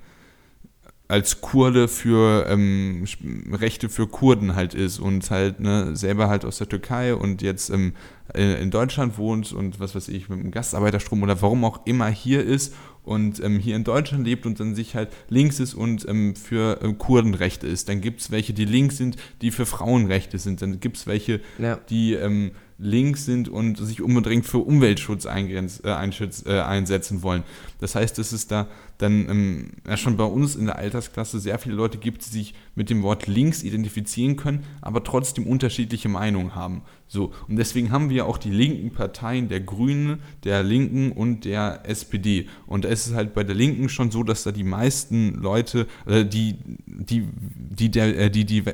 [1.12, 3.05] als Kurde für ähm,
[3.53, 7.68] Rechte für Kurden halt ist und halt ne, selber halt aus der Türkei und jetzt
[7.68, 7.92] ähm,
[8.33, 12.42] in Deutschland wohnt und was weiß ich, mit einem Gastarbeiterstrom oder warum auch immer hier
[12.42, 16.35] ist und ähm, hier in Deutschland lebt und dann sich halt links ist und ähm,
[16.35, 17.90] für äh, Kurdenrechte ist.
[17.90, 20.62] Dann gibt es welche, die links sind, die für Frauenrechte sind.
[20.62, 21.79] Dann gibt es welche, ja.
[21.90, 27.44] die ähm, links sind und sich unbedingt für Umweltschutz eingrenz, äh, äh, einsetzen wollen.
[27.78, 28.66] Das heißt, dass es da
[28.98, 32.54] dann ähm, ja schon bei uns in der Altersklasse sehr viele Leute gibt, die sich
[32.74, 36.82] mit dem Wort links identifizieren können, aber trotzdem unterschiedliche Meinungen haben.
[37.08, 41.82] So, und deswegen haben wir auch die linken Parteien der Grünen, der Linken und der
[41.84, 42.48] SPD.
[42.66, 45.86] Und da ist es halt bei der Linken schon so, dass da die meisten Leute,
[46.06, 48.64] äh, die, die, die, der, äh, die, die,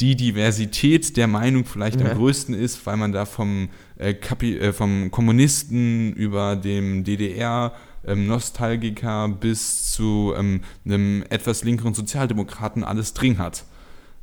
[0.00, 2.10] die Diversität der Meinung vielleicht ja.
[2.10, 7.72] am größten ist, weil man da vom, äh, Kapi äh, vom Kommunisten über dem DDR
[8.06, 13.64] ähm, Nostalgiker bis zu ähm, einem etwas linkeren Sozialdemokraten alles drin hat.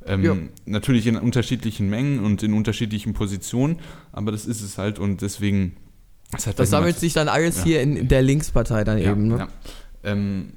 [0.06, 0.36] Ähm, Ja.
[0.66, 3.80] Natürlich in unterschiedlichen Mengen und in unterschiedlichen Positionen,
[4.12, 5.76] aber das ist es halt und deswegen.
[6.32, 7.64] Das, Das sammelt sich dann alles Ja.
[7.64, 9.28] hier in der Linkspartei dann eben.
[9.28, 9.38] Ne?
[9.38, 9.48] Ja.
[10.04, 10.54] Ähm,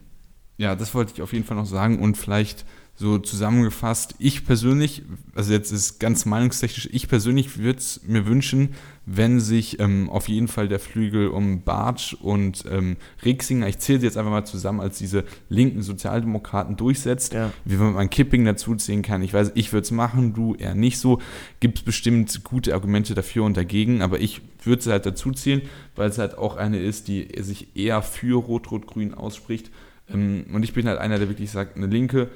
[0.57, 2.65] ja, das wollte ich auf jeden Fall noch sagen und vielleicht
[3.01, 5.03] so zusammengefasst, ich persönlich,
[5.35, 8.75] also jetzt ist ganz meinungstechnisch, ich persönlich würde es mir wünschen,
[9.07, 14.01] wenn sich ähm, auf jeden Fall der Flügel um Bartsch und ähm, Rixinger, ich zähle
[14.01, 17.51] sie jetzt einfach mal zusammen, als diese linken Sozialdemokraten durchsetzt, Ja.
[17.65, 19.23] wie man Kipping dazu ziehen kann.
[19.23, 21.21] Ich weiß, ich würde es machen, du eher nicht so.
[21.59, 25.63] Gibt es bestimmt gute Argumente dafür und dagegen, aber ich würde sie halt dazu ziehen,
[25.97, 29.71] weil es halt auch eine ist, die sich eher für Rot-Rot-Grün ausspricht.
[30.07, 32.29] Ähm, Und ich bin halt einer, der wirklich sagt, eine linke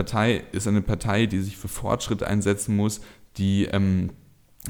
[0.00, 3.02] Partei ist eine Partei, die sich für Fortschritt einsetzen muss,
[3.36, 4.08] die, ähm,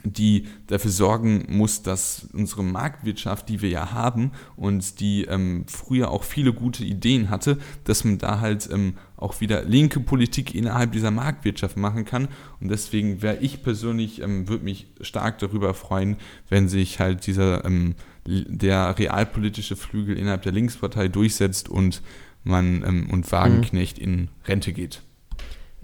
[0.03, 6.11] die dafür sorgen muss, dass unsere Marktwirtschaft, die wir ja haben und die ähm, früher
[6.11, 10.91] auch viele gute Ideen hatte, dass man da halt ähm, auch wieder linke Politik innerhalb
[10.91, 12.27] dieser Marktwirtschaft machen kann.
[12.61, 16.17] Und deswegen wäre ich persönlich, ähm, würde mich stark darüber freuen,
[16.49, 17.95] wenn sich halt dieser ähm,
[18.27, 22.03] der realpolitische Flügel innerhalb der Linkspartei durchsetzt und
[22.43, 25.03] man ähm, und Wagenknecht in Rente geht.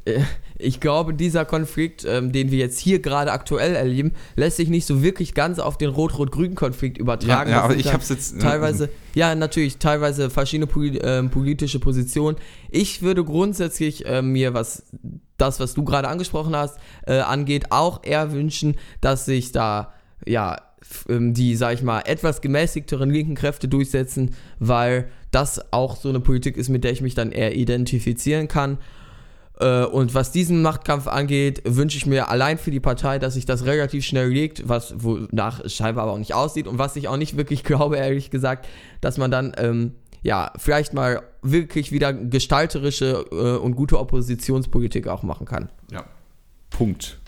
[0.07, 0.21] Äh,
[0.59, 4.87] Ich glaube, dieser Konflikt, ähm, den wir jetzt hier gerade aktuell erleben, lässt sich nicht
[4.87, 7.51] so wirklich ganz auf den Rot-Rot-Grün-Konflikt übertragen.
[7.51, 12.39] Ja, ja, aber ich hab's jetzt- Teilweise, ja, natürlich, teilweise verschiedene poli ähm, politische Positionen.
[12.71, 14.85] Ich würde grundsätzlich äh, mir, was
[15.37, 19.93] das, was du gerade angesprochen hast, äh, angeht, auch eher wünschen, dass sich da,
[20.25, 20.57] ja,
[21.11, 26.21] ähm, die, sag ich mal, etwas gemäßigteren linken Kräfte durchsetzen, weil das auch so eine
[26.21, 28.79] Politik ist, mit der ich mich dann eher identifizieren kann.
[29.59, 33.47] Äh, Und was diesen Machtkampf angeht, wünsche ich mir allein für die Partei, dass sich
[33.47, 37.09] das relativ schnell legt, was wonach es scheinbar aber auch nicht aussieht und was ich
[37.09, 38.69] auch nicht wirklich glaube, ehrlich gesagt,
[39.01, 39.93] dass man dann ähm,
[40.23, 45.71] ja vielleicht mal wirklich wieder gestalterische äh, und gute Oppositionspolitik auch machen kann.
[45.91, 46.05] Ja.
[46.71, 47.19] Punkt.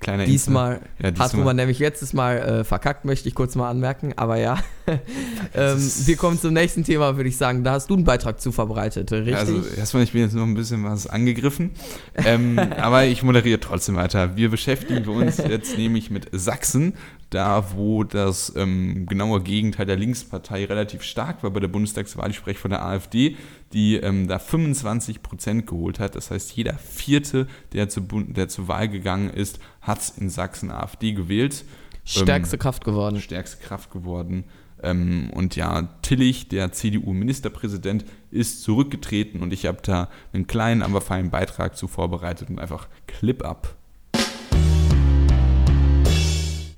[0.00, 1.44] Kleiner Diesmal Ja, hat diesmal.
[1.44, 4.14] man nämlich letztes Mal äh, verkackt, möchte ich kurz mal anmerken.
[4.16, 4.56] Aber ja,
[5.54, 7.64] ähm, wir kommen zum nächsten Thema, würde ich sagen.
[7.64, 9.36] Da hast du einen Beitrag zu verbreitet, richtig?
[9.36, 11.72] Also erstmal, ich bin jetzt noch ein bisschen was angegriffen,
[12.14, 14.36] ähm, aber ich moderiere trotzdem weiter.
[14.36, 16.94] Wir beschäftigen uns jetzt nämlich mit Sachsen,
[17.28, 22.30] da wo das ähm, genaue Gegenteil der Linkspartei relativ stark war bei der Bundestagswahl.
[22.30, 23.36] Ich spreche von der AfD,
[23.74, 26.14] die ähm, da 25 Prozent geholt hat.
[26.14, 31.12] Das heißt, jeder Vierte, der, zu, der zur Wahl gegangen ist, hat in Sachsen AfD
[31.12, 31.64] gewählt.
[32.04, 33.20] Stärkste ähm, Kraft geworden.
[33.20, 34.44] stärkste Kraft geworden.
[34.82, 41.00] Ähm, und ja, Tillich, der CDU-Ministerpräsident, ist zurückgetreten und ich habe da einen kleinen, aber
[41.00, 43.76] feinen Beitrag zu vorbereitet und einfach Clip ab.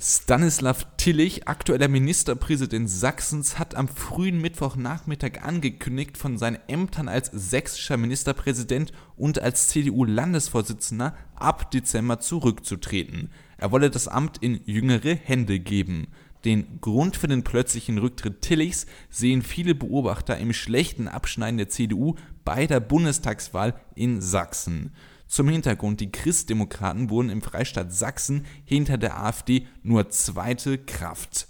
[0.09, 7.97] Stanislav Tillich, aktueller Ministerpräsident Sachsens, hat am frühen Mittwochnachmittag angekündigt, von seinen Ämtern als sächsischer
[7.97, 13.31] Ministerpräsident und als CDU-Landesvorsitzender ab Dezember zurückzutreten.
[13.59, 16.07] Er wolle das Amt in jüngere Hände geben.
[16.45, 22.15] Den Grund für den plötzlichen Rücktritt Tillichs sehen viele Beobachter im schlechten Abschneiden der CDU
[22.45, 24.93] bei der Bundestagswahl in Sachsen.
[25.27, 31.49] Zum Hintergrund, die Christdemokraten wurden im Freistaat Sachsen hinter der AfD nur zweite Kraft.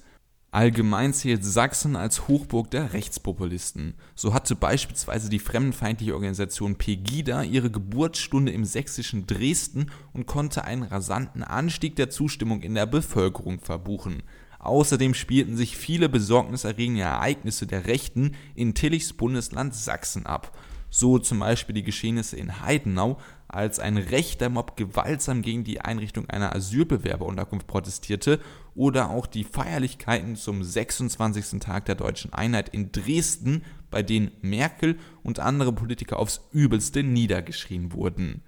[0.56, 3.92] Allgemein zählt Sachsen als Hochburg der Rechtspopulisten.
[4.14, 10.84] So hatte beispielsweise die fremdenfeindliche Organisation Pegida ihre Geburtsstunde im sächsischen Dresden und konnte einen
[10.84, 14.22] rasanten Anstieg der Zustimmung in der Bevölkerung verbuchen.
[14.58, 20.56] Außerdem spielten sich viele besorgniserregende Ereignisse der Rechten in Tillichs Bundesland Sachsen ab.
[20.88, 26.28] So zum Beispiel die Geschehnisse in Heidenau, als ein rechter Mob gewaltsam gegen die Einrichtung
[26.28, 28.40] einer Asylbewerberunterkunft protestierte,
[28.74, 31.60] oder auch die Feierlichkeiten zum 26.
[31.60, 37.92] Tag der deutschen Einheit in Dresden, bei denen Merkel und andere Politiker aufs übelste niedergeschrien
[37.92, 38.42] wurden.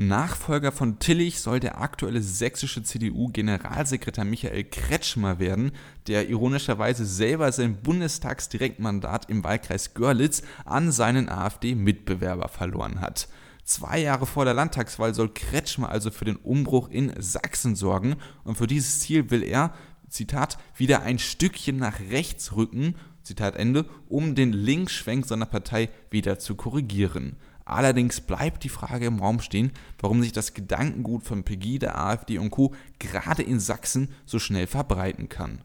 [0.00, 5.72] Nachfolger von Tillich soll der aktuelle sächsische CDU-Generalsekretär Michael Kretschmer werden,
[6.06, 13.28] der ironischerweise selber sein Bundestagsdirektmandat im Wahlkreis Görlitz an seinen AfD-Mitbewerber verloren hat.
[13.68, 18.56] Zwei Jahre vor der Landtagswahl soll Kretschmer also für den Umbruch in Sachsen sorgen und
[18.56, 19.74] für dieses Ziel will er,
[20.08, 26.38] Zitat, wieder ein Stückchen nach rechts rücken, Zitat Ende, um den Linksschwenk seiner Partei wieder
[26.38, 27.36] zu korrigieren.
[27.66, 32.48] Allerdings bleibt die Frage im Raum stehen, warum sich das Gedankengut von Pegida, AfD und
[32.48, 32.74] Co.
[32.98, 35.60] gerade in Sachsen so schnell verbreiten kann.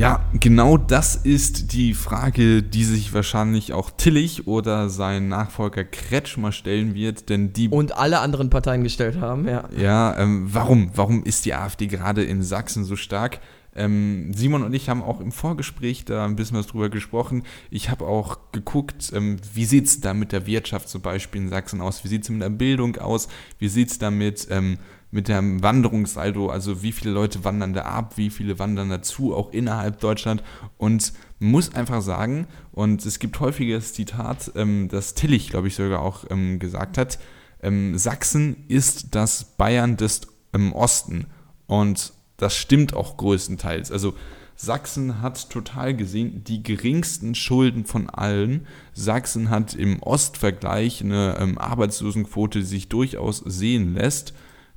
[0.00, 6.52] Ja, genau das ist die Frage, die sich wahrscheinlich auch Tillich oder sein Nachfolger Kretschmer
[6.52, 9.68] stellen wird, denn die Und alle anderen Parteien gestellt haben, ja.
[9.76, 10.90] ja, ähm, warum?
[10.94, 13.40] Warum ist die AfD gerade in Sachsen so stark?
[13.76, 17.42] Ähm, Simon und ich haben auch im Vorgespräch da ein bisschen was drüber gesprochen.
[17.70, 21.50] Ich habe auch geguckt, ähm, wie sieht es da mit der Wirtschaft zum Beispiel in
[21.50, 22.04] Sachsen aus?
[22.04, 23.28] Wie sieht es mit der Bildung aus?
[23.58, 24.78] Wie sieht es da mit, ähm,
[25.10, 26.48] mit dem Wanderungssaldo?
[26.48, 28.16] Also wie viele Leute wandern da ab?
[28.16, 30.42] Wie viele wandern dazu, auch innerhalb Deutschland?
[30.78, 36.00] Und muss einfach sagen, und es gibt häufiges Zitat, ähm, das Tillich, glaube ich, sogar
[36.02, 37.18] auch ähm, gesagt hat,
[37.62, 40.22] ähm, Sachsen ist das Bayern des
[40.54, 41.26] ähm, Osten.
[41.66, 43.92] Und das stimmt auch größtenteils.
[43.92, 44.14] Also
[44.56, 48.66] Sachsen hat total gesehen die geringsten Schulden von allen.
[48.92, 54.34] Sachsen hat im Ostvergleich eine ähm, Arbeitslosenquote, die sich durchaus sehen lässt.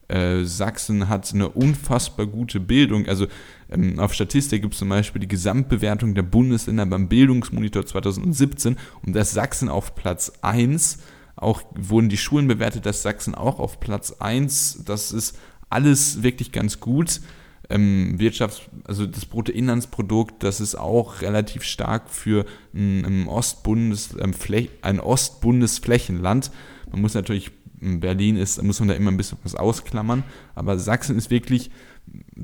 [0.08, 3.08] Äh, Sachsen hat eine unfassbar gute Bildung.
[3.08, 3.28] Also
[3.70, 9.16] ähm, auf Statistik gibt es zum Beispiel die Gesamtbewertung der Bundesländer beim Bildungsmonitor 2017 und
[9.16, 11.00] da ist Sachsen auf Platz 1.
[11.36, 14.84] Auch wurden die Schulen bewertet, dass Sachsen auch auf Platz 1.
[14.86, 15.38] Das ist
[15.70, 17.22] alles wirklich ganz gut
[17.70, 24.34] ähm, Wirtschafts-, also das Bruttoinlandsprodukt, das ist auch relativ stark für ein, ein, Ostbundes, ähm,
[24.82, 26.52] ein Ostbundesflächenland.
[26.92, 27.52] Man muss natürlich,
[28.00, 30.24] Berlin ist, muss man da immer ein bisschen was ausklammern,
[30.56, 31.72] aber Sachsen ist wirklich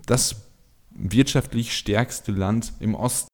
[0.06, 0.50] das
[0.92, 3.30] wirtschaftlich stärkste Land im Osten.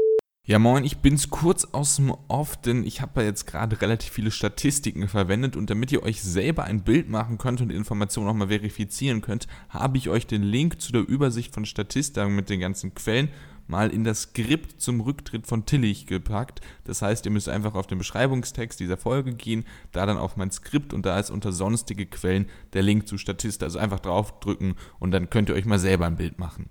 [0.48, 4.14] Ja, moin, ich bin's kurz aus dem Off, denn ich habe ja jetzt gerade relativ
[4.14, 8.28] viele Statistiken verwendet und damit ihr euch selber ein Bild machen könnt und die Informationen
[8.28, 12.52] auch mal verifizieren könnt, habe ich euch den Link zu der Übersicht von Statistiken mit
[12.52, 13.30] den ganzen Quellen
[13.68, 16.62] mal in das Skript zum Rücktritt von Tillich gepackt.
[16.84, 20.52] Das heißt, ihr müsst einfach auf den Beschreibungstext dieser Folge gehen, da dann auf mein
[20.52, 23.66] Skript und da ist unter sonstige Quellen der Link zu Statista.
[23.66, 26.70] Also einfach draufdrücken und dann könnt ihr euch mal selber ein Bild machen.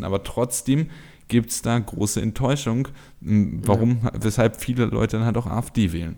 [0.00, 0.90] Aber trotzdem
[1.28, 2.88] gibt es da große Enttäuschung,
[3.20, 4.12] warum, ja.
[4.14, 6.16] weshalb viele Leute dann halt auch AfD wählen.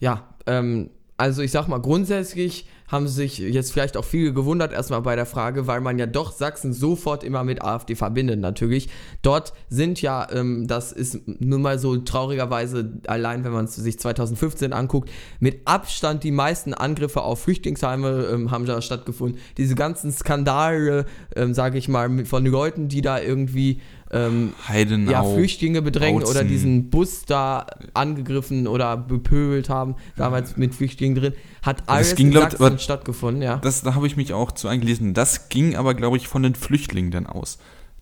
[0.00, 5.00] Ja, ähm, also ich sag mal, grundsätzlich haben sich jetzt vielleicht auch viele gewundert erstmal
[5.00, 8.90] bei der Frage, weil man ja doch Sachsen sofort immer mit AfD verbindet natürlich.
[9.22, 13.98] Dort sind ja, ähm, das ist nun mal so traurigerweise, allein wenn man es sich
[13.98, 19.40] 2015 anguckt, mit Abstand die meisten Angriffe auf Flüchtlingsheime ähm, haben da stattgefunden.
[19.56, 23.80] Diese ganzen Skandale, ähm, sage ich mal, von Leuten, die da irgendwie
[24.12, 26.36] ähm, Heidenau, ja, Flüchtlinge bedrängen Bautzen.
[26.36, 32.16] oder diesen Bus da angegriffen oder bepöbelt haben, damals mit Flüchtlingen drin, hat alles das
[32.16, 32.34] ging, in
[32.82, 33.56] Stattgefunden, ja.
[33.56, 35.14] Das, da habe ich mich auch zu eingelesen.
[35.14, 37.58] Das ging aber, glaube ich, von den Flüchtlingen dann aus.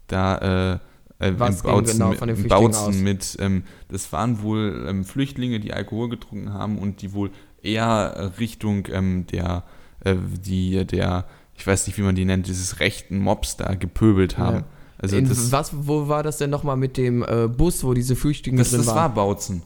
[0.07, 0.79] Da, äh,
[1.21, 2.95] äh, Was Bautzen, genau von den Flüchtlingen aus?
[2.95, 7.31] mit, ähm, das waren wohl ähm, Flüchtlinge, die Alkohol getrunken haben und die wohl
[7.63, 9.65] eher Richtung ähm, der,
[10.05, 14.39] äh, die, der, ich weiß nicht, wie man die nennt, dieses rechten Mobs da gepöbelt
[14.39, 14.57] haben.
[14.57, 14.65] Ja.
[14.99, 18.59] Also In, was, wo war das denn nochmal mit dem äh, Bus, wo diese Flüchtlinge
[18.59, 18.97] das, drin das waren?
[18.97, 19.63] Das war Bautzen.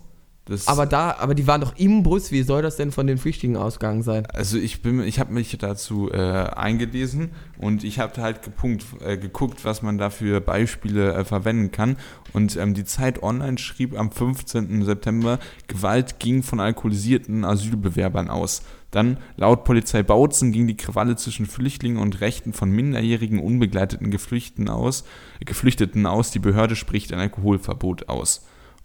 [0.47, 2.31] Das aber da, aber die waren doch im Bus.
[2.31, 4.27] Wie soll das denn von den Flüchtlingen ausgegangen sein?
[4.27, 9.17] Also ich bin, ich habe mich dazu äh, eingelesen und ich habe halt gepunkt, äh,
[9.17, 11.97] geguckt, was man da für Beispiele äh, verwenden kann.
[12.35, 14.85] Und ähm, die Zeit Online schrieb am 15.
[14.85, 18.63] September, Gewalt ging von alkoholisierten Asylbewerbern aus.
[18.91, 24.69] Dann, laut Polizei Bautzen, ging die Krawalle zwischen Flüchtlingen und Rechten von minderjährigen unbegleiteten Geflüchteten
[24.69, 25.05] aus,
[25.41, 26.31] Geflüchteten aus.
[26.33, 28.45] Die Behörde spricht ein Alkoholverbot aus.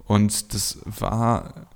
[0.10, 1.68] Und das war.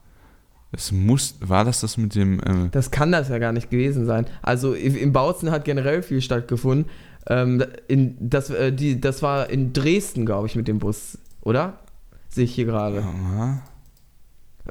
[0.76, 2.40] Es muss, war das das mit dem.
[2.40, 4.26] Äh das kann das ja gar nicht gewesen sein.
[4.42, 6.90] Also im Bautzen hat generell viel stattgefunden.
[7.28, 11.80] Ähm, in, das, äh, die, das war in Dresden, glaube ich, mit dem Bus, oder?
[12.30, 13.04] Sehe ich hier gerade.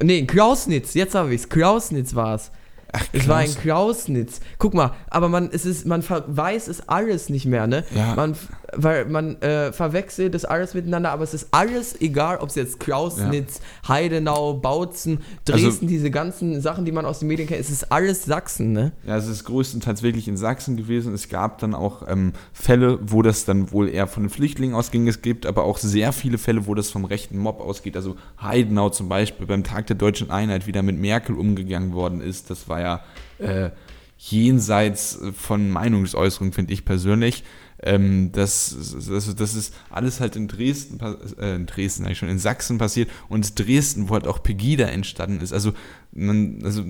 [0.01, 1.49] Ne, in Klausnitz, jetzt habe ich es.
[1.49, 2.51] Klausnitz war es.
[2.95, 4.39] Ach, Es war in Klausnitz.
[4.59, 7.83] Guck mal, aber man, es ist, man weiß es alles nicht mehr, ne?
[7.95, 8.13] Ja.
[8.15, 8.35] Man,
[8.75, 12.79] weil man äh, verwechselt das alles miteinander, aber es ist alles egal, ob es jetzt
[12.79, 17.69] Klausnitz, Heidenau, Bautzen, Dresden, Also- diese ganzen Sachen, die man aus den Medien kennt, es
[17.69, 18.91] ist alles Sachsen, ne?
[19.05, 21.13] Ja, es ist größtenteils wirklich in Sachsen gewesen.
[21.13, 25.07] Es gab dann auch ähm, Fälle, wo das dann wohl eher von den Flüchtlingen ausging.
[25.07, 27.95] Es gibt aber auch sehr viele Fälle, wo das vom rechten Mob ausgeht.
[27.95, 32.49] Also Heidenau zum Beispiel beim Tag der deutschen Einheit wieder mit Merkel umgegangen worden ist.
[32.49, 33.03] Das war ja
[33.39, 33.71] äh,
[34.17, 37.43] jenseits von Meinungsäußerung, finde ich persönlich.
[37.81, 38.75] Ähm, das,
[39.07, 40.99] das, das ist alles halt in Dresden,
[41.37, 45.41] äh, in Dresden eigentlich schon, in Sachsen passiert und Dresden, wo halt auch Pegida entstanden
[45.41, 45.51] ist.
[45.51, 45.73] Also,
[46.13, 46.83] man, also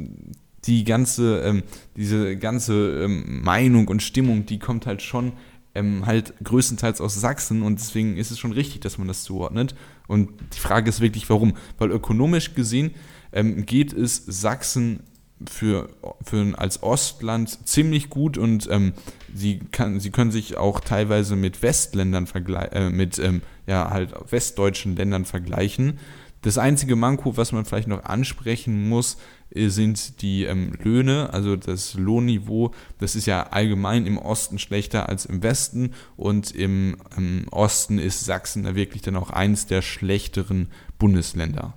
[0.65, 1.63] die ganze, ähm,
[1.97, 5.33] diese ganze ähm, Meinung und Stimmung, die kommt halt schon
[5.75, 9.73] ähm, halt größtenteils aus Sachsen und deswegen ist es schon richtig, dass man das zuordnet.
[10.07, 11.53] Und die Frage ist wirklich, warum?
[11.79, 12.91] Weil ökonomisch gesehen
[13.31, 15.01] ähm, geht es Sachsen
[15.49, 15.89] für,
[16.23, 18.93] für als Ostland ziemlich gut und ähm,
[19.33, 24.13] sie, kann, sie können sich auch teilweise mit Westländern vergleichen, äh, mit ähm, ja, halt
[24.31, 25.99] westdeutschen Ländern vergleichen.
[26.43, 29.17] Das einzige Manko, was man vielleicht noch ansprechen muss,
[29.51, 32.71] äh, sind die ähm, Löhne, also das Lohnniveau.
[32.99, 38.25] Das ist ja allgemein im Osten schlechter als im Westen und im ähm, Osten ist
[38.25, 40.67] Sachsen da wirklich dann auch eins der schlechteren
[40.99, 41.73] Bundesländer.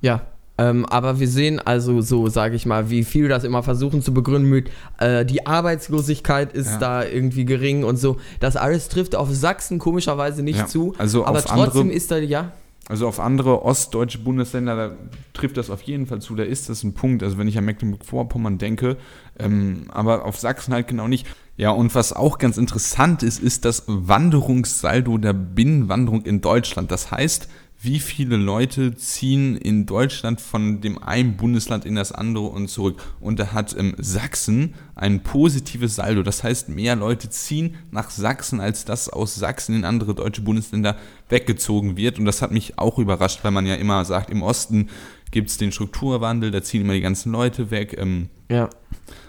[0.00, 0.26] Ja.
[0.56, 4.14] Ähm, aber wir sehen also so, sage ich mal, wie viel das immer versuchen zu
[4.14, 6.78] begründen mit, äh, die Arbeitslosigkeit ist Ja.
[6.78, 8.18] da irgendwie gering und so.
[8.38, 10.94] Das alles trifft auf Sachsen komischerweise nicht Ja, zu.
[10.96, 12.52] also aber trotzdem andere- ist da, ja,
[12.86, 14.94] Also auf andere ostdeutsche Bundesländer, da
[15.32, 17.22] trifft das auf jeden Fall zu, da ist das ein Punkt.
[17.22, 18.98] Also wenn ich an Mecklenburg-Vorpommern denke,
[19.38, 21.26] ähm, aber auf Sachsen halt genau nicht.
[21.56, 26.90] Ja, und was auch ganz interessant ist, ist das Wanderungssaldo der Binnenwanderung in Deutschland.
[26.90, 27.48] Das heißt,
[27.84, 33.02] wie viele Leute ziehen in Deutschland von dem einen Bundesland in das andere und zurück.
[33.20, 36.22] Und da hat ähm, Sachsen ein positives Saldo.
[36.22, 40.96] Das heißt, mehr Leute ziehen nach Sachsen, als das aus Sachsen in andere deutsche Bundesländer
[41.28, 42.18] weggezogen wird.
[42.18, 44.88] Und das hat mich auch überrascht, weil man ja immer sagt, im Osten
[45.30, 47.96] gibt es den Strukturwandel, da ziehen immer die ganzen Leute weg.
[47.98, 48.70] Ähm, ja.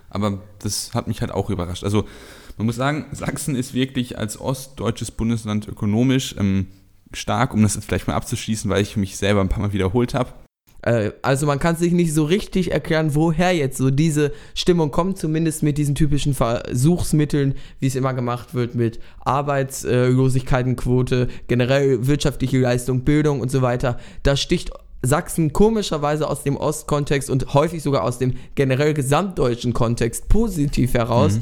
[0.10, 1.84] aber das hat mich halt auch überrascht.
[1.84, 2.06] Also
[2.58, 6.68] man muss sagen, Sachsen ist wirklich als ostdeutsches Bundesland ökonomisch ähm,
[7.14, 10.14] stark, um das jetzt vielleicht mal abzuschließen, weil ich mich selber ein paar Mal wiederholt
[10.14, 10.30] habe.
[10.82, 15.18] Äh, also man kann sich nicht so richtig erklären, woher jetzt so diese Stimmung kommt,
[15.18, 23.01] zumindest mit diesen typischen Versuchsmitteln, wie es immer gemacht wird, mit Arbeitslosigkeitenquote, generell wirtschaftliche Leistung,
[23.01, 23.97] Bildung und so weiter.
[24.24, 30.30] Da sticht Sachsen komischerweise aus dem Ostkontext und häufig sogar aus dem generell gesamtdeutschen Kontext
[30.30, 31.39] positiv heraus.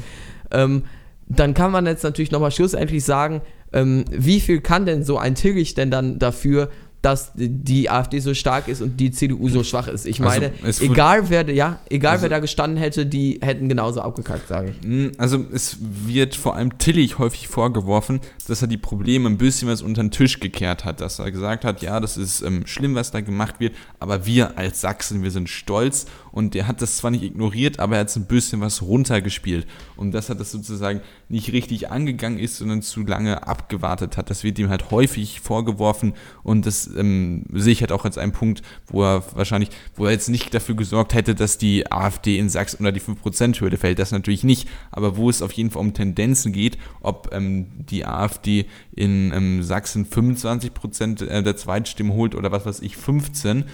[0.50, 0.84] Ähm,
[1.26, 3.40] dann kann man jetzt natürlich nochmal schlussendlich sagen,
[3.74, 6.70] ähm, wie viel kann denn so ein Tillich denn dann dafür,
[7.02, 10.06] dass die AfD so stark ist und die CDU so schwach ist?
[10.06, 13.68] Ich Also, meine, wurde- egal wer, ja, egal Also- wer da gestanden hätte, die hätten
[13.68, 14.88] genauso abgekackt, sage ich.
[14.88, 19.68] Mm, Also es wird vor allem Tillich häufig vorgeworfen, dass er die Probleme ein bisschen
[19.68, 22.94] was unter den Tisch gekehrt hat, dass er gesagt hat, ja, das ist ähm, schlimm,
[22.94, 26.96] was da gemacht wird, aber wir als Sachsen, wir sind stolz und der hat das
[26.96, 29.68] zwar nicht ignoriert, aber er hat so ein bisschen was runtergespielt.
[29.94, 34.30] Und dass er das sozusagen nicht richtig angegangen ist, sondern zu lange abgewartet hat.
[34.30, 36.14] Das wird ihm halt häufig vorgeworfen.
[36.42, 40.10] Und das ähm, sehe ich halt auch als einen Punkt, wo er wahrscheinlich, wo er
[40.10, 44.10] jetzt nicht dafür gesorgt hätte, dass die AfD in Sachsen unter die 5%-Hürde fällt, das
[44.10, 48.66] natürlich nicht, aber wo es auf jeden Fall um Tendenzen geht, ob ähm, die AfD
[48.90, 53.66] in ähm, Sachsen 25% äh, der Zweitstimmen holt oder was weiß ich, 15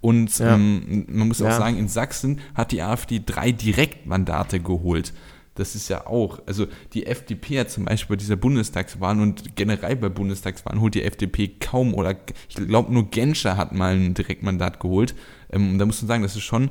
[0.00, 0.54] und Ja.
[0.54, 1.58] ähm, man muss auch Ja.
[1.58, 5.12] sagen, in Sachsen hat die AfD drei Direktmandate geholt.
[5.54, 9.96] Das ist ja auch, also die FDP hat zum Beispiel bei dieser Bundestagswahl und generell
[9.96, 12.14] bei Bundestagswahlen holt die FDP kaum oder
[12.48, 15.16] ich glaube nur Genscher hat mal ein Direktmandat geholt.
[15.50, 16.70] Ähm, und da muss man sagen, das ist schon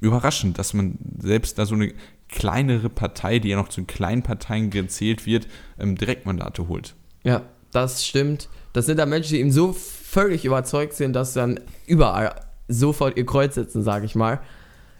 [0.00, 1.92] überraschend, dass man selbst da so eine
[2.28, 5.46] kleinere Partei, die ja noch zu kleinen Parteien gezählt wird,
[5.78, 6.94] ähm, Direktmandate holt.
[7.22, 7.42] Ja,
[7.72, 8.48] das stimmt.
[8.72, 12.34] Das sind dann Menschen, die eben so völlig überzeugt sind, dass dann überall
[12.68, 14.40] sofort ihr Kreuz setzen, sage ich mal.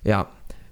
[0.04, 0.28] Ja.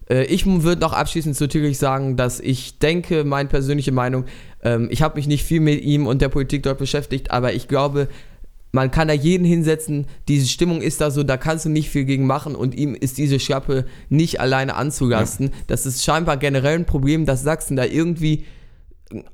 [0.08, 4.24] Äh, Ich würde noch abschließend zu Tillich sagen, dass ich denke, meine persönliche Meinung,
[4.62, 7.68] ähm, ich habe mich nicht viel mit ihm und der Politik dort beschäftigt, aber ich
[7.68, 8.08] glaube,
[8.72, 12.04] man kann da jeden hinsetzen, diese Stimmung ist da so, da kannst du nicht viel
[12.04, 15.50] gegen machen und ihm ist diese Schlappe nicht alleine anzulasten.
[15.66, 18.44] Das ist scheinbar generell ein Problem, dass Sachsen da irgendwie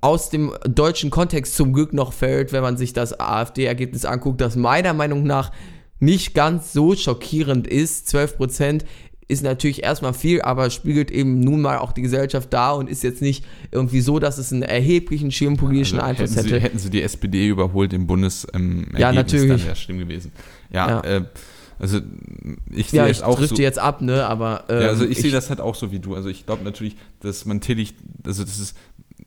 [0.00, 4.54] aus dem deutschen Kontext zum Glück noch fällt, wenn man sich das AfD-Ergebnis anguckt, das
[4.54, 5.50] meiner Meinung nach
[6.02, 8.08] nicht ganz so schockierend ist.
[8.14, 8.82] 12%
[9.28, 13.02] ist natürlich erstmal viel, aber spiegelt eben nun mal auch die Gesellschaft dar und ist
[13.02, 16.54] jetzt nicht irgendwie so, dass es einen erheblichen schirmpolitischen Also Einfluss hätten, hätte.
[16.56, 19.48] sie, hätten sie die SPD überholt im Bundes ähm, Ja, Ergebnis, natürlich.
[19.60, 20.32] dann wäre schlimm gewesen.
[20.72, 21.00] Ja, Ja.
[21.02, 21.22] Äh,
[21.78, 22.00] Also
[22.70, 23.54] ich sehe Ja, ich auch so.
[23.56, 24.64] jetzt ab, ne, aber.
[24.68, 26.14] Ähm, ja, also ich, sehe das halt auch so wie du.
[26.14, 27.94] Also ich glaube natürlich, dass man Tillich,
[28.24, 28.76] also das ist,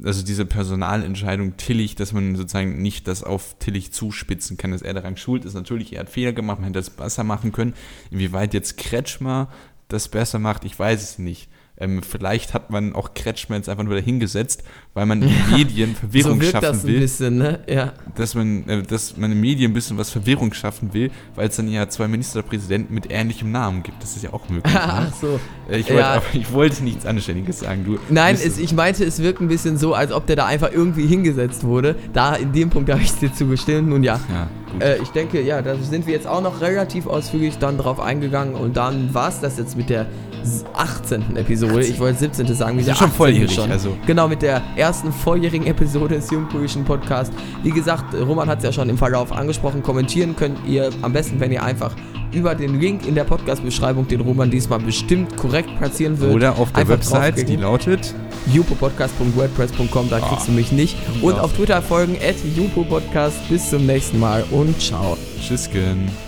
[0.03, 4.93] also diese Personalentscheidung Tillich, dass man sozusagen nicht das auf Tillich zuspitzen kann, dass er
[4.93, 5.53] daran schuld ist.
[5.53, 7.73] Natürlich, er hat Fehler gemacht, man hätte das besser machen können.
[8.11, 9.49] Inwieweit jetzt Kretschmer
[9.87, 11.49] das besser macht, ich weiß es nicht.
[11.77, 14.63] Ähm, vielleicht hat man auch Kretschmer jetzt einfach nur dahingesetzt,
[14.93, 17.59] weil man in den Medien Verwirrung so wirkt schaffen das ein will bisschen, ne?
[17.67, 17.93] Ja.
[18.15, 21.49] dass man, äh, dass man in den Medien ein bisschen was Verwirrung schaffen will, weil
[21.49, 24.01] es dann ja zwei Ministerpräsidenten mit ähnlichem Namen gibt.
[24.01, 24.73] Das ist ja auch möglich.
[24.77, 25.13] Ach ne?
[25.19, 25.39] so.
[25.69, 26.21] Äh, ich, wollte, Ja.
[26.33, 27.83] ich wollte nichts Anständiges sagen.
[27.83, 30.71] Du Nein, es, ich meinte, es wirkt ein bisschen so, als ob der da einfach
[30.71, 31.95] irgendwie hingesetzt wurde.
[32.13, 33.89] Da, in dem Punkt habe ich es dir zugestimmt.
[33.89, 34.19] Nun ja.
[34.31, 34.47] Ja.
[34.79, 38.55] Äh, ich denke, ja, da sind wir jetzt auch noch relativ ausführlich dann drauf eingegangen
[38.55, 40.05] und dann war es das jetzt mit der
[40.41, 41.35] s- 18.
[41.37, 41.64] Episode.
[41.89, 42.47] Ich wollte 17.
[42.55, 43.17] sagen, wir sind sind schon 18.
[43.17, 43.71] volljährig, schon.
[43.71, 43.97] also.
[44.05, 47.33] Genau, mit der ersten volljährigen Episode des Jungpolitischen Podcast.
[47.63, 49.83] Wie gesagt, Roman hat es ja schon im Verlauf angesprochen.
[49.83, 51.95] Kommentieren könnt ihr am besten, wenn ihr einfach
[52.33, 56.33] über den Link in der Podcast-Beschreibung, den Roman diesmal bestimmt korrekt platzieren wird.
[56.33, 58.13] Oder auf der einfach Website, die lautet.
[58.53, 60.97] jupopodcast.wordpress.com, da kriegst du mich nicht.
[61.21, 61.43] Und Doch.
[61.43, 63.49] auf Twitter folgen at jupopodcast.
[63.49, 65.17] Bis zum nächsten Mal und ciao.
[65.41, 66.24] Tschüssken.